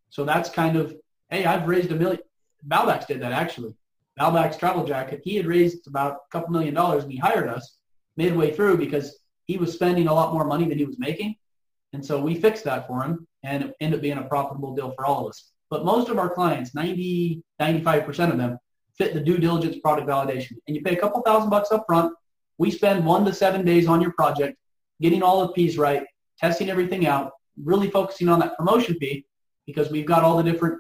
So 0.10 0.24
that's 0.24 0.50
kind 0.50 0.78
of, 0.78 0.96
hey, 1.30 1.46
I've 1.46 1.68
raised 1.68 1.92
a 1.92 1.96
million. 1.96 2.22
BauBax 2.68 3.08
did 3.08 3.22
that 3.22 3.32
actually. 3.32 3.76
BauBax 4.20 4.58
Travel 4.58 4.86
Jacket, 4.86 5.22
he 5.24 5.36
had 5.36 5.46
raised 5.46 5.88
about 5.88 6.14
a 6.14 6.32
couple 6.32 6.50
million 6.50 6.74
dollars 6.74 7.04
and 7.04 7.12
he 7.12 7.18
hired 7.18 7.48
us 7.50 7.77
midway 8.18 8.52
through 8.52 8.78
because 8.78 9.20
he 9.46 9.58
was 9.58 9.74
spending 9.74 10.08
a 10.08 10.14
lot 10.14 10.34
more 10.34 10.46
money 10.46 10.68
than 10.68 10.78
he 10.78 10.86
was 10.86 11.00
making. 11.00 11.36
And 11.94 12.06
so 12.06 12.20
we 12.20 12.36
fixed 12.36 12.66
that 12.66 12.88
for 12.88 13.04
him 13.04 13.28
and 13.44 13.64
it 13.64 13.76
ended 13.80 14.00
up 14.00 14.02
being 14.02 14.18
a 14.18 14.24
profitable 14.24 14.76
deal 14.76 14.92
for 14.92 15.06
all 15.06 15.26
of 15.26 15.30
us. 15.30 15.52
But 15.70 15.86
most 15.86 16.10
of 16.10 16.18
our 16.18 16.30
clients, 16.30 16.76
90, 16.76 17.42
95% 17.62 18.32
of 18.32 18.38
them, 18.38 18.58
fit 18.98 19.14
the 19.14 19.20
due 19.20 19.38
diligence 19.38 19.78
product 19.80 20.08
validation. 20.08 20.54
And 20.68 20.76
you 20.76 20.82
pay 20.82 20.96
a 20.96 21.00
couple 21.00 21.22
thousand 21.22 21.50
bucks 21.50 21.72
up 21.72 21.86
front. 21.88 22.14
We 22.58 22.72
spend 22.72 23.06
one 23.06 23.24
to 23.26 23.34
seven 23.34 23.64
days 23.64 23.88
on 23.88 24.02
your 24.02 24.14
project, 24.14 24.58
getting 25.02 25.22
all 25.22 25.46
the 25.46 25.54
P's 25.54 25.78
right, 25.78 26.04
testing 26.40 26.70
everything 26.70 27.06
out, 27.06 27.32
really 27.64 27.90
focusing 27.90 28.28
on 28.30 28.40
that 28.40 28.58
promotion 28.58 28.98
fee 29.00 29.26
because 29.66 29.92
we've 29.92 30.06
got 30.06 30.24
all 30.24 30.38
the 30.38 30.50
different 30.50 30.80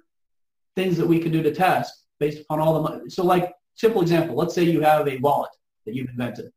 things 0.75 0.97
that 0.97 1.05
we 1.05 1.19
can 1.19 1.31
do 1.31 1.43
to 1.43 1.53
test 1.53 2.05
based 2.19 2.41
upon 2.41 2.59
all 2.59 2.73
the 2.73 2.89
money. 2.89 3.09
So 3.09 3.23
like 3.23 3.53
simple 3.75 4.01
example, 4.01 4.35
let's 4.35 4.55
say 4.55 4.63
you 4.63 4.81
have 4.81 5.07
a 5.07 5.17
wallet 5.17 5.51
that 5.85 5.93
you've 5.93 6.09
invented 6.09 6.51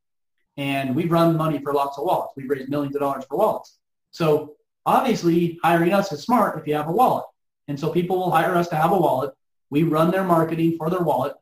and 0.60 0.94
we've 0.94 1.10
run 1.10 1.38
money 1.38 1.58
for 1.58 1.72
lots 1.72 1.96
of 1.96 2.04
wallets. 2.04 2.34
We've 2.36 2.48
raised 2.48 2.68
millions 2.68 2.94
of 2.94 3.00
dollars 3.00 3.24
for 3.24 3.38
wallets. 3.38 3.78
So 4.10 4.56
obviously 4.84 5.58
hiring 5.62 5.94
us 5.94 6.12
is 6.12 6.22
smart 6.22 6.58
if 6.58 6.66
you 6.66 6.74
have 6.74 6.88
a 6.88 6.92
wallet. 6.92 7.24
And 7.66 7.80
so 7.80 7.88
people 7.88 8.18
will 8.18 8.30
hire 8.30 8.54
us 8.54 8.68
to 8.68 8.76
have 8.76 8.92
a 8.92 8.98
wallet. 8.98 9.32
We 9.70 9.84
run 9.84 10.10
their 10.10 10.22
marketing 10.22 10.76
for 10.76 10.90
their 10.90 11.00
wallet. 11.00 11.32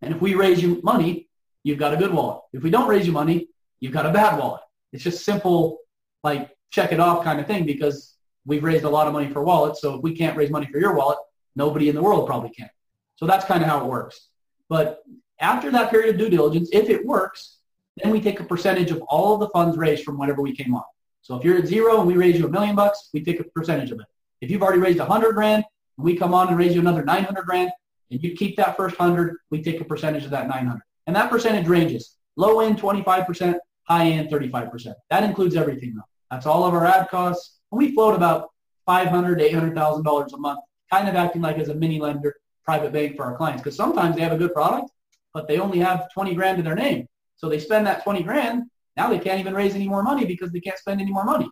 And 0.00 0.14
if 0.14 0.20
we 0.20 0.36
raise 0.36 0.62
you 0.62 0.80
money, 0.84 1.28
you've 1.64 1.80
got 1.80 1.92
a 1.92 1.96
good 1.96 2.14
wallet. 2.14 2.42
If 2.52 2.62
we 2.62 2.70
don't 2.70 2.88
raise 2.88 3.04
you 3.04 3.10
money, 3.10 3.48
you've 3.80 3.92
got 3.92 4.06
a 4.06 4.12
bad 4.12 4.38
wallet. 4.38 4.62
It's 4.92 5.02
just 5.02 5.24
simple, 5.24 5.78
like 6.22 6.56
check 6.70 6.92
it 6.92 7.00
off 7.00 7.24
kind 7.24 7.40
of 7.40 7.48
thing 7.48 7.66
because 7.66 8.14
we've 8.46 8.62
raised 8.62 8.84
a 8.84 8.90
lot 8.90 9.08
of 9.08 9.12
money 9.12 9.28
for 9.28 9.42
wallets. 9.42 9.80
So 9.80 9.96
if 9.96 10.02
we 10.02 10.14
can't 10.14 10.36
raise 10.36 10.50
money 10.50 10.68
for 10.70 10.78
your 10.78 10.94
wallet, 10.94 11.18
nobody 11.56 11.88
in 11.88 11.96
the 11.96 12.02
world 12.02 12.28
probably 12.28 12.50
can. 12.50 12.70
So 13.16 13.26
that's 13.26 13.44
kind 13.44 13.64
of 13.64 13.68
how 13.68 13.80
it 13.80 13.86
works. 13.86 14.28
But 14.68 15.02
after 15.40 15.68
that 15.72 15.90
period 15.90 16.14
of 16.14 16.20
due 16.20 16.28
diligence, 16.28 16.68
if 16.72 16.88
it 16.88 17.04
works, 17.04 17.58
Then 17.96 18.12
we 18.12 18.20
take 18.20 18.40
a 18.40 18.44
percentage 18.44 18.90
of 18.90 19.02
all 19.02 19.34
of 19.34 19.40
the 19.40 19.48
funds 19.48 19.76
raised 19.76 20.04
from 20.04 20.18
whenever 20.18 20.42
we 20.42 20.54
came 20.54 20.74
on. 20.74 20.84
So 21.22 21.36
if 21.36 21.44
you're 21.44 21.58
at 21.58 21.66
zero 21.66 21.98
and 21.98 22.06
we 22.06 22.16
raise 22.16 22.38
you 22.38 22.46
a 22.46 22.50
million 22.50 22.74
bucks, 22.74 23.10
we 23.12 23.22
take 23.22 23.38
a 23.38 23.44
percentage 23.44 23.90
of 23.90 24.00
it. 24.00 24.06
If 24.40 24.50
you've 24.50 24.62
already 24.62 24.80
raised 24.80 24.98
a 24.98 25.04
hundred 25.04 25.34
grand 25.34 25.64
and 25.96 26.04
we 26.04 26.16
come 26.16 26.34
on 26.34 26.48
and 26.48 26.58
raise 26.58 26.74
you 26.74 26.80
another 26.80 27.04
900 27.04 27.44
grand 27.44 27.70
and 28.10 28.22
you 28.22 28.34
keep 28.34 28.56
that 28.56 28.76
first 28.76 28.96
hundred, 28.96 29.36
we 29.50 29.62
take 29.62 29.80
a 29.80 29.84
percentage 29.84 30.24
of 30.24 30.30
that 30.30 30.48
900. 30.48 30.80
And 31.06 31.14
that 31.16 31.30
percentage 31.30 31.68
ranges 31.68 32.16
low 32.36 32.60
end 32.60 32.80
25%, 32.80 33.58
high 33.84 34.06
end 34.06 34.30
35%. 34.30 34.94
That 35.10 35.24
includes 35.24 35.54
everything 35.54 35.94
though. 35.94 36.02
That's 36.30 36.46
all 36.46 36.64
of 36.64 36.74
our 36.74 36.86
ad 36.86 37.08
costs. 37.08 37.58
And 37.70 37.78
we 37.78 37.92
float 37.92 38.14
about 38.14 38.50
500 38.86 39.38
to 39.38 39.48
$800,000 39.50 40.32
a 40.32 40.36
month, 40.38 40.60
kind 40.90 41.08
of 41.08 41.14
acting 41.14 41.42
like 41.42 41.58
as 41.58 41.68
a 41.68 41.74
mini 41.74 42.00
lender, 42.00 42.34
private 42.64 42.92
bank 42.92 43.16
for 43.16 43.24
our 43.24 43.36
clients. 43.36 43.62
Because 43.62 43.76
sometimes 43.76 44.16
they 44.16 44.22
have 44.22 44.32
a 44.32 44.38
good 44.38 44.54
product, 44.54 44.90
but 45.34 45.46
they 45.46 45.58
only 45.58 45.78
have 45.78 46.12
20 46.12 46.34
grand 46.34 46.58
in 46.58 46.64
their 46.64 46.74
name. 46.74 47.06
So 47.36 47.48
they 47.48 47.58
spend 47.58 47.86
that 47.86 48.02
20 48.04 48.22
grand. 48.22 48.64
Now 48.96 49.08
they 49.08 49.18
can't 49.18 49.40
even 49.40 49.54
raise 49.54 49.74
any 49.74 49.88
more 49.88 50.02
money 50.02 50.24
because 50.24 50.52
they 50.52 50.60
can't 50.60 50.78
spend 50.78 51.00
any 51.00 51.12
more 51.12 51.24
money. 51.24 51.48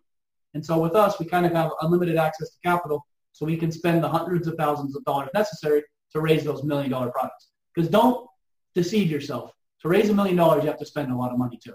And 0.55 0.65
so 0.65 0.79
with 0.79 0.95
us, 0.95 1.19
we 1.19 1.27
kind 1.27 1.47
of 1.47 1.53
have 1.53 1.71
unlimited 1.81 2.17
access 2.17 2.51
to 2.51 2.57
capital 2.65 3.07
so 3.33 3.47
we 3.47 3.57
can 3.57 3.71
spend 3.71 4.03
the 4.03 4.09
hundreds 4.09 4.47
of 4.47 4.57
thousands 4.57 4.97
of 4.97 5.05
dollars 5.05 5.29
necessary 5.35 5.83
to 6.13 6.21
raise 6.21 6.45
those 6.45 6.65
million 6.65 6.91
dollar 6.91 7.11
products. 7.11 7.49
Because 7.75 7.89
don't 7.89 8.29
deceive 8.75 9.11
yourself. 9.11 9.53
To 9.83 9.89
raise 9.89 10.11
a 10.11 10.15
million 10.15 10.37
dollars, 10.37 10.63
you 10.63 10.69
have 10.69 10.79
to 10.79 10.87
spend 10.87 11.11
a 11.11 11.17
lot 11.17 11.33
of 11.33 11.39
money 11.39 11.59
too. 11.63 11.75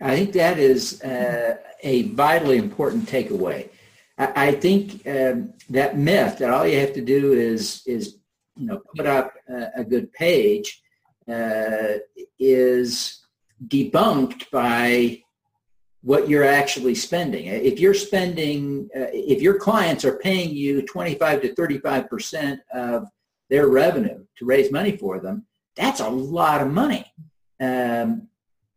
I 0.00 0.14
think 0.14 0.32
that 0.32 0.58
is 0.58 1.00
uh, 1.02 1.56
a 1.82 2.02
vitally 2.02 2.58
important 2.58 3.08
takeaway. 3.08 3.70
I, 4.18 4.48
I 4.48 4.52
think 4.52 5.06
um, 5.06 5.54
that 5.70 5.96
myth 5.96 6.38
that 6.38 6.50
all 6.50 6.66
you 6.66 6.78
have 6.80 6.92
to 6.94 7.00
do 7.00 7.32
is 7.32 7.82
is 7.86 8.18
you 8.56 8.66
know 8.66 8.82
put 8.94 9.06
up 9.06 9.32
a, 9.48 9.80
a 9.80 9.84
good 9.84 10.12
page 10.12 10.82
uh, 11.30 11.98
is 12.38 13.24
debunked 13.66 14.50
by 14.50 15.22
what 16.02 16.28
you're 16.28 16.44
actually 16.44 16.94
spending. 16.94 17.46
If 17.46 17.80
you're 17.80 17.94
spending, 17.94 18.88
uh, 18.94 19.10
if 19.12 19.42
your 19.42 19.58
clients 19.58 20.04
are 20.04 20.18
paying 20.18 20.54
you 20.54 20.82
25 20.82 21.42
to 21.42 21.54
35 21.54 22.08
percent 22.08 22.60
of 22.72 23.08
their 23.50 23.68
revenue 23.68 24.24
to 24.38 24.44
raise 24.44 24.70
money 24.70 24.96
for 24.96 25.18
them, 25.18 25.46
that's 25.74 26.00
a 26.00 26.08
lot 26.08 26.62
of 26.62 26.70
money, 26.70 27.12
um, 27.60 28.28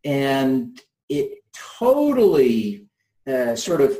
and 0.04 0.80
it 1.08 1.38
totally 1.78 2.86
uh, 3.26 3.54
sort 3.54 3.80
of 3.80 3.96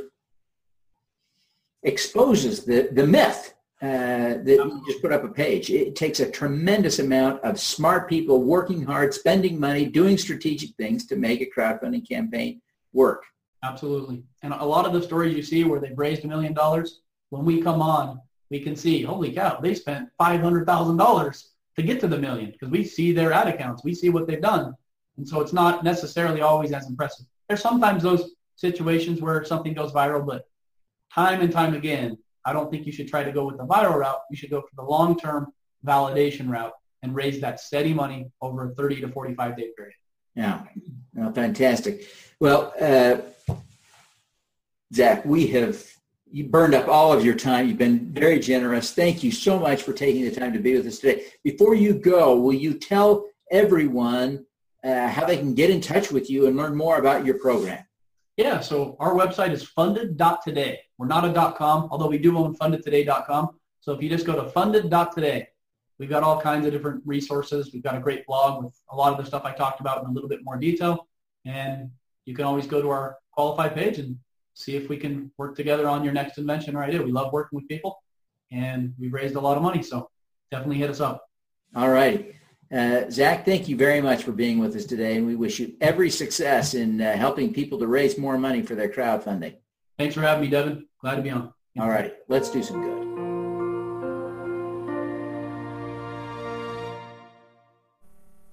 exposes 1.82 2.64
the 2.64 2.88
the 2.92 3.06
myth 3.06 3.54
uh, 3.82 4.36
that 4.44 4.44
you 4.46 4.82
just 4.86 5.00
put 5.00 5.12
up 5.12 5.24
a 5.24 5.28
page. 5.28 5.70
It 5.70 5.96
takes 5.96 6.20
a 6.20 6.30
tremendous 6.30 6.98
amount 6.98 7.42
of 7.42 7.58
smart 7.58 8.08
people 8.08 8.42
working 8.42 8.82
hard, 8.84 9.14
spending 9.14 9.58
money, 9.58 9.86
doing 9.86 10.18
strategic 10.18 10.74
things 10.76 11.06
to 11.06 11.16
make 11.16 11.40
a 11.40 11.46
crowdfunding 11.46 12.06
campaign 12.06 12.60
work. 12.92 13.24
Absolutely. 13.62 14.22
And 14.42 14.52
a 14.52 14.64
lot 14.64 14.86
of 14.86 14.92
the 14.92 15.02
stories 15.02 15.34
you 15.34 15.42
see 15.42 15.64
where 15.64 15.80
they've 15.80 15.96
raised 15.96 16.24
a 16.24 16.28
million 16.28 16.52
dollars, 16.52 17.00
when 17.30 17.44
we 17.44 17.62
come 17.62 17.80
on, 17.80 18.20
we 18.50 18.60
can 18.60 18.76
see, 18.76 19.02
holy 19.02 19.32
cow, 19.32 19.60
they 19.60 19.74
spent 19.74 20.08
$500,000 20.20 21.44
to 21.76 21.82
get 21.82 22.00
to 22.00 22.08
the 22.08 22.18
million 22.18 22.50
because 22.50 22.68
we 22.68 22.84
see 22.84 23.12
their 23.12 23.32
ad 23.32 23.48
accounts. 23.48 23.84
We 23.84 23.94
see 23.94 24.10
what 24.10 24.26
they've 24.26 24.40
done. 24.40 24.74
And 25.16 25.28
so 25.28 25.40
it's 25.40 25.52
not 25.52 25.84
necessarily 25.84 26.40
always 26.40 26.72
as 26.72 26.88
impressive. 26.88 27.26
There's 27.48 27.62
sometimes 27.62 28.02
those 28.02 28.32
situations 28.56 29.20
where 29.20 29.44
something 29.44 29.72
goes 29.72 29.92
viral, 29.92 30.26
but 30.26 30.48
time 31.12 31.40
and 31.40 31.52
time 31.52 31.74
again, 31.74 32.18
I 32.50 32.52
don't 32.52 32.68
think 32.68 32.84
you 32.84 32.90
should 32.90 33.06
try 33.06 33.22
to 33.22 33.30
go 33.30 33.44
with 33.46 33.58
the 33.58 33.64
viral 33.64 33.94
route. 33.94 34.22
You 34.28 34.36
should 34.36 34.50
go 34.50 34.60
for 34.60 34.74
the 34.74 34.82
long-term 34.82 35.52
validation 35.86 36.50
route 36.50 36.72
and 37.00 37.14
raise 37.14 37.40
that 37.40 37.60
steady 37.60 37.94
money 37.94 38.28
over 38.42 38.72
a 38.72 38.74
30 38.74 39.02
to 39.02 39.08
45 39.08 39.56
day 39.56 39.68
period. 39.76 39.94
Yeah, 40.34 40.64
well, 41.14 41.32
fantastic. 41.32 42.08
Well, 42.40 42.74
uh, 42.80 43.18
Zach, 44.92 45.24
we 45.24 45.46
have 45.48 45.80
you 46.32 46.48
burned 46.48 46.74
up 46.74 46.88
all 46.88 47.12
of 47.12 47.24
your 47.24 47.36
time. 47.36 47.68
You've 47.68 47.78
been 47.78 48.12
very 48.12 48.40
generous. 48.40 48.92
Thank 48.92 49.22
you 49.22 49.30
so 49.30 49.56
much 49.58 49.84
for 49.84 49.92
taking 49.92 50.24
the 50.24 50.32
time 50.32 50.52
to 50.52 50.58
be 50.58 50.76
with 50.76 50.86
us 50.88 50.98
today. 50.98 51.26
Before 51.44 51.76
you 51.76 51.94
go, 51.94 52.36
will 52.36 52.54
you 52.54 52.74
tell 52.74 53.28
everyone 53.52 54.44
uh, 54.82 55.06
how 55.06 55.24
they 55.24 55.36
can 55.36 55.54
get 55.54 55.70
in 55.70 55.80
touch 55.80 56.10
with 56.10 56.28
you 56.28 56.48
and 56.48 56.56
learn 56.56 56.76
more 56.76 56.98
about 56.98 57.24
your 57.24 57.38
program? 57.38 57.84
Yeah, 58.40 58.60
so 58.60 58.96
our 58.98 59.12
website 59.12 59.52
is 59.52 59.62
funded.today. 59.62 60.80
We're 60.96 61.06
not 61.06 61.26
a 61.26 61.52
.com, 61.52 61.88
although 61.90 62.06
we 62.06 62.16
do 62.16 62.38
own 62.38 62.56
fundedtoday.com. 62.56 63.50
So 63.82 63.92
if 63.92 64.02
you 64.02 64.08
just 64.08 64.24
go 64.24 64.34
to 64.34 64.48
funded.today, 64.48 65.46
we've 65.98 66.08
got 66.08 66.22
all 66.22 66.40
kinds 66.40 66.64
of 66.64 66.72
different 66.72 67.02
resources. 67.04 67.70
We've 67.74 67.82
got 67.82 67.96
a 67.96 68.00
great 68.00 68.24
blog 68.24 68.64
with 68.64 68.72
a 68.90 68.96
lot 68.96 69.12
of 69.12 69.18
the 69.18 69.26
stuff 69.26 69.44
I 69.44 69.52
talked 69.52 69.80
about 69.80 70.02
in 70.02 70.08
a 70.08 70.12
little 70.12 70.28
bit 70.28 70.40
more 70.42 70.56
detail. 70.56 71.06
And 71.44 71.90
you 72.24 72.34
can 72.34 72.46
always 72.46 72.66
go 72.66 72.80
to 72.80 72.88
our 72.88 73.18
qualified 73.30 73.74
page 73.74 73.98
and 73.98 74.18
see 74.54 74.74
if 74.74 74.88
we 74.88 74.96
can 74.96 75.30
work 75.36 75.54
together 75.54 75.86
on 75.86 76.02
your 76.02 76.14
next 76.14 76.38
invention 76.38 76.76
or 76.76 76.82
idea. 76.82 77.02
We 77.02 77.12
love 77.12 77.34
working 77.34 77.58
with 77.58 77.68
people, 77.68 78.02
and 78.50 78.94
we've 78.98 79.12
raised 79.12 79.34
a 79.34 79.40
lot 79.40 79.58
of 79.58 79.62
money, 79.62 79.82
so 79.82 80.08
definitely 80.50 80.78
hit 80.78 80.88
us 80.88 81.00
up. 81.00 81.28
All 81.76 81.90
right. 81.90 82.34
Uh, 82.72 83.10
Zach, 83.10 83.44
thank 83.44 83.68
you 83.68 83.76
very 83.76 84.00
much 84.00 84.22
for 84.22 84.30
being 84.30 84.60
with 84.60 84.76
us 84.76 84.84
today, 84.84 85.16
and 85.16 85.26
we 85.26 85.34
wish 85.34 85.58
you 85.58 85.74
every 85.80 86.08
success 86.08 86.74
in 86.74 87.00
uh, 87.00 87.16
helping 87.16 87.52
people 87.52 87.80
to 87.80 87.86
raise 87.88 88.16
more 88.16 88.38
money 88.38 88.62
for 88.62 88.76
their 88.76 88.88
crowdfunding. 88.88 89.56
Thanks 89.98 90.14
for 90.14 90.20
having 90.20 90.44
me, 90.44 90.50
Devin. 90.50 90.86
Glad 91.00 91.16
to 91.16 91.22
be 91.22 91.30
on. 91.30 91.52
All 91.78 91.88
righty, 91.88 92.12
let's 92.28 92.48
do 92.48 92.62
some 92.62 92.80
good. 92.80 93.10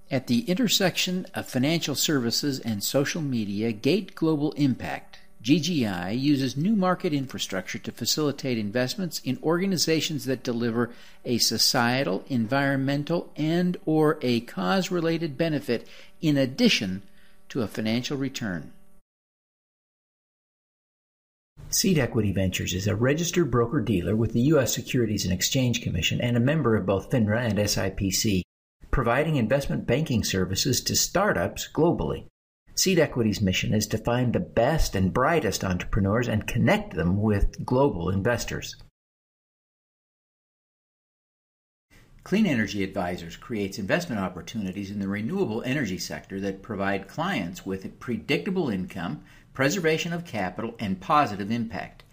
At 0.10 0.28
the 0.28 0.50
intersection 0.50 1.28
of 1.36 1.48
financial 1.48 1.94
services 1.94 2.60
and 2.60 2.84
social 2.84 3.22
media, 3.22 3.72
Gate 3.72 4.16
Global 4.16 4.52
Impact 4.54 5.07
GGI 5.48 6.20
uses 6.20 6.58
new 6.58 6.76
market 6.76 7.14
infrastructure 7.14 7.80
to 7.80 7.92
facilitate 7.94 8.58
investments 8.58 9.22
in 9.24 9.40
organizations 9.42 10.26
that 10.26 10.44
deliver 10.44 10.90
a 11.24 11.38
societal, 11.38 12.26
environmental, 12.28 13.32
and 13.38 13.78
or 13.86 14.20
a 14.22 14.42
cause-related 14.42 15.38
benefit 15.38 15.88
in 16.20 16.36
addition 16.36 17.02
to 17.48 17.62
a 17.62 17.68
financial 17.68 18.18
return. 18.18 18.74
Seed 21.70 21.98
Equity 21.98 22.34
Ventures 22.34 22.74
is 22.74 22.86
a 22.86 22.98
registered 22.98 23.50
broker 23.50 23.80
dealer 23.80 24.18
with 24.18 24.34
the 24.34 24.42
U.S. 24.52 24.76
Securities 24.76 25.24
and 25.24 25.34
Exchange 25.34 25.82
Commission 25.82 26.20
and 26.20 26.36
a 26.36 26.42
member 26.42 26.76
of 26.76 26.86
both 26.86 27.10
FINRA 27.10 27.40
and 27.40 27.58
SIPC, 27.58 28.42
providing 28.92 29.38
investment 29.38 29.88
banking 29.88 30.26
services 30.26 30.82
to 30.82 30.94
startups 30.94 31.70
globally. 31.74 32.26
Seed 32.78 33.00
Equity's 33.00 33.42
mission 33.42 33.74
is 33.74 33.88
to 33.88 33.98
find 33.98 34.34
the 34.34 34.40
best 34.40 34.96
and 34.96 35.12
brightest 35.12 35.64
entrepreneurs 35.64 36.28
and 36.28 36.46
connect 36.46 36.94
them 36.94 37.20
with 37.20 37.66
global 37.66 38.08
investors. 38.12 38.76
Clean 42.24 42.46
Energy 42.46 42.84
Advisors 42.84 43.36
creates 43.36 43.80
investment 43.80 44.22
opportunities 44.22 44.92
in 44.92 45.00
the 45.00 45.08
renewable 45.08 45.64
energy 45.64 45.98
sector 45.98 46.40
that 46.40 46.62
provide 46.62 47.08
clients 47.08 47.66
with 47.66 48.00
predictable 48.00 48.70
income, 48.70 49.24
preservation 49.56 50.14
of 50.14 50.24
capital, 50.24 50.76
and 50.78 51.02
positive 51.02 51.50
impact. 51.50 52.04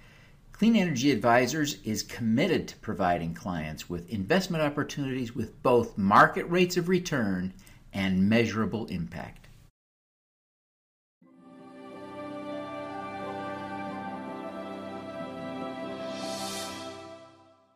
Clean 0.53 0.77
Energy 0.77 1.11
Advisors 1.11 1.77
is 1.85 2.03
committed 2.03 2.69
to 2.69 2.77
providing 2.77 3.35
clients 3.35 3.91
with 3.91 4.09
investment 4.09 4.63
opportunities 4.63 5.35
with 5.35 5.63
both 5.63 5.99
market 5.99 6.45
rates 6.45 6.79
of 6.79 6.89
return 6.89 7.53
and 7.93 8.31
measurable 8.31 8.87
impact. 8.87 9.44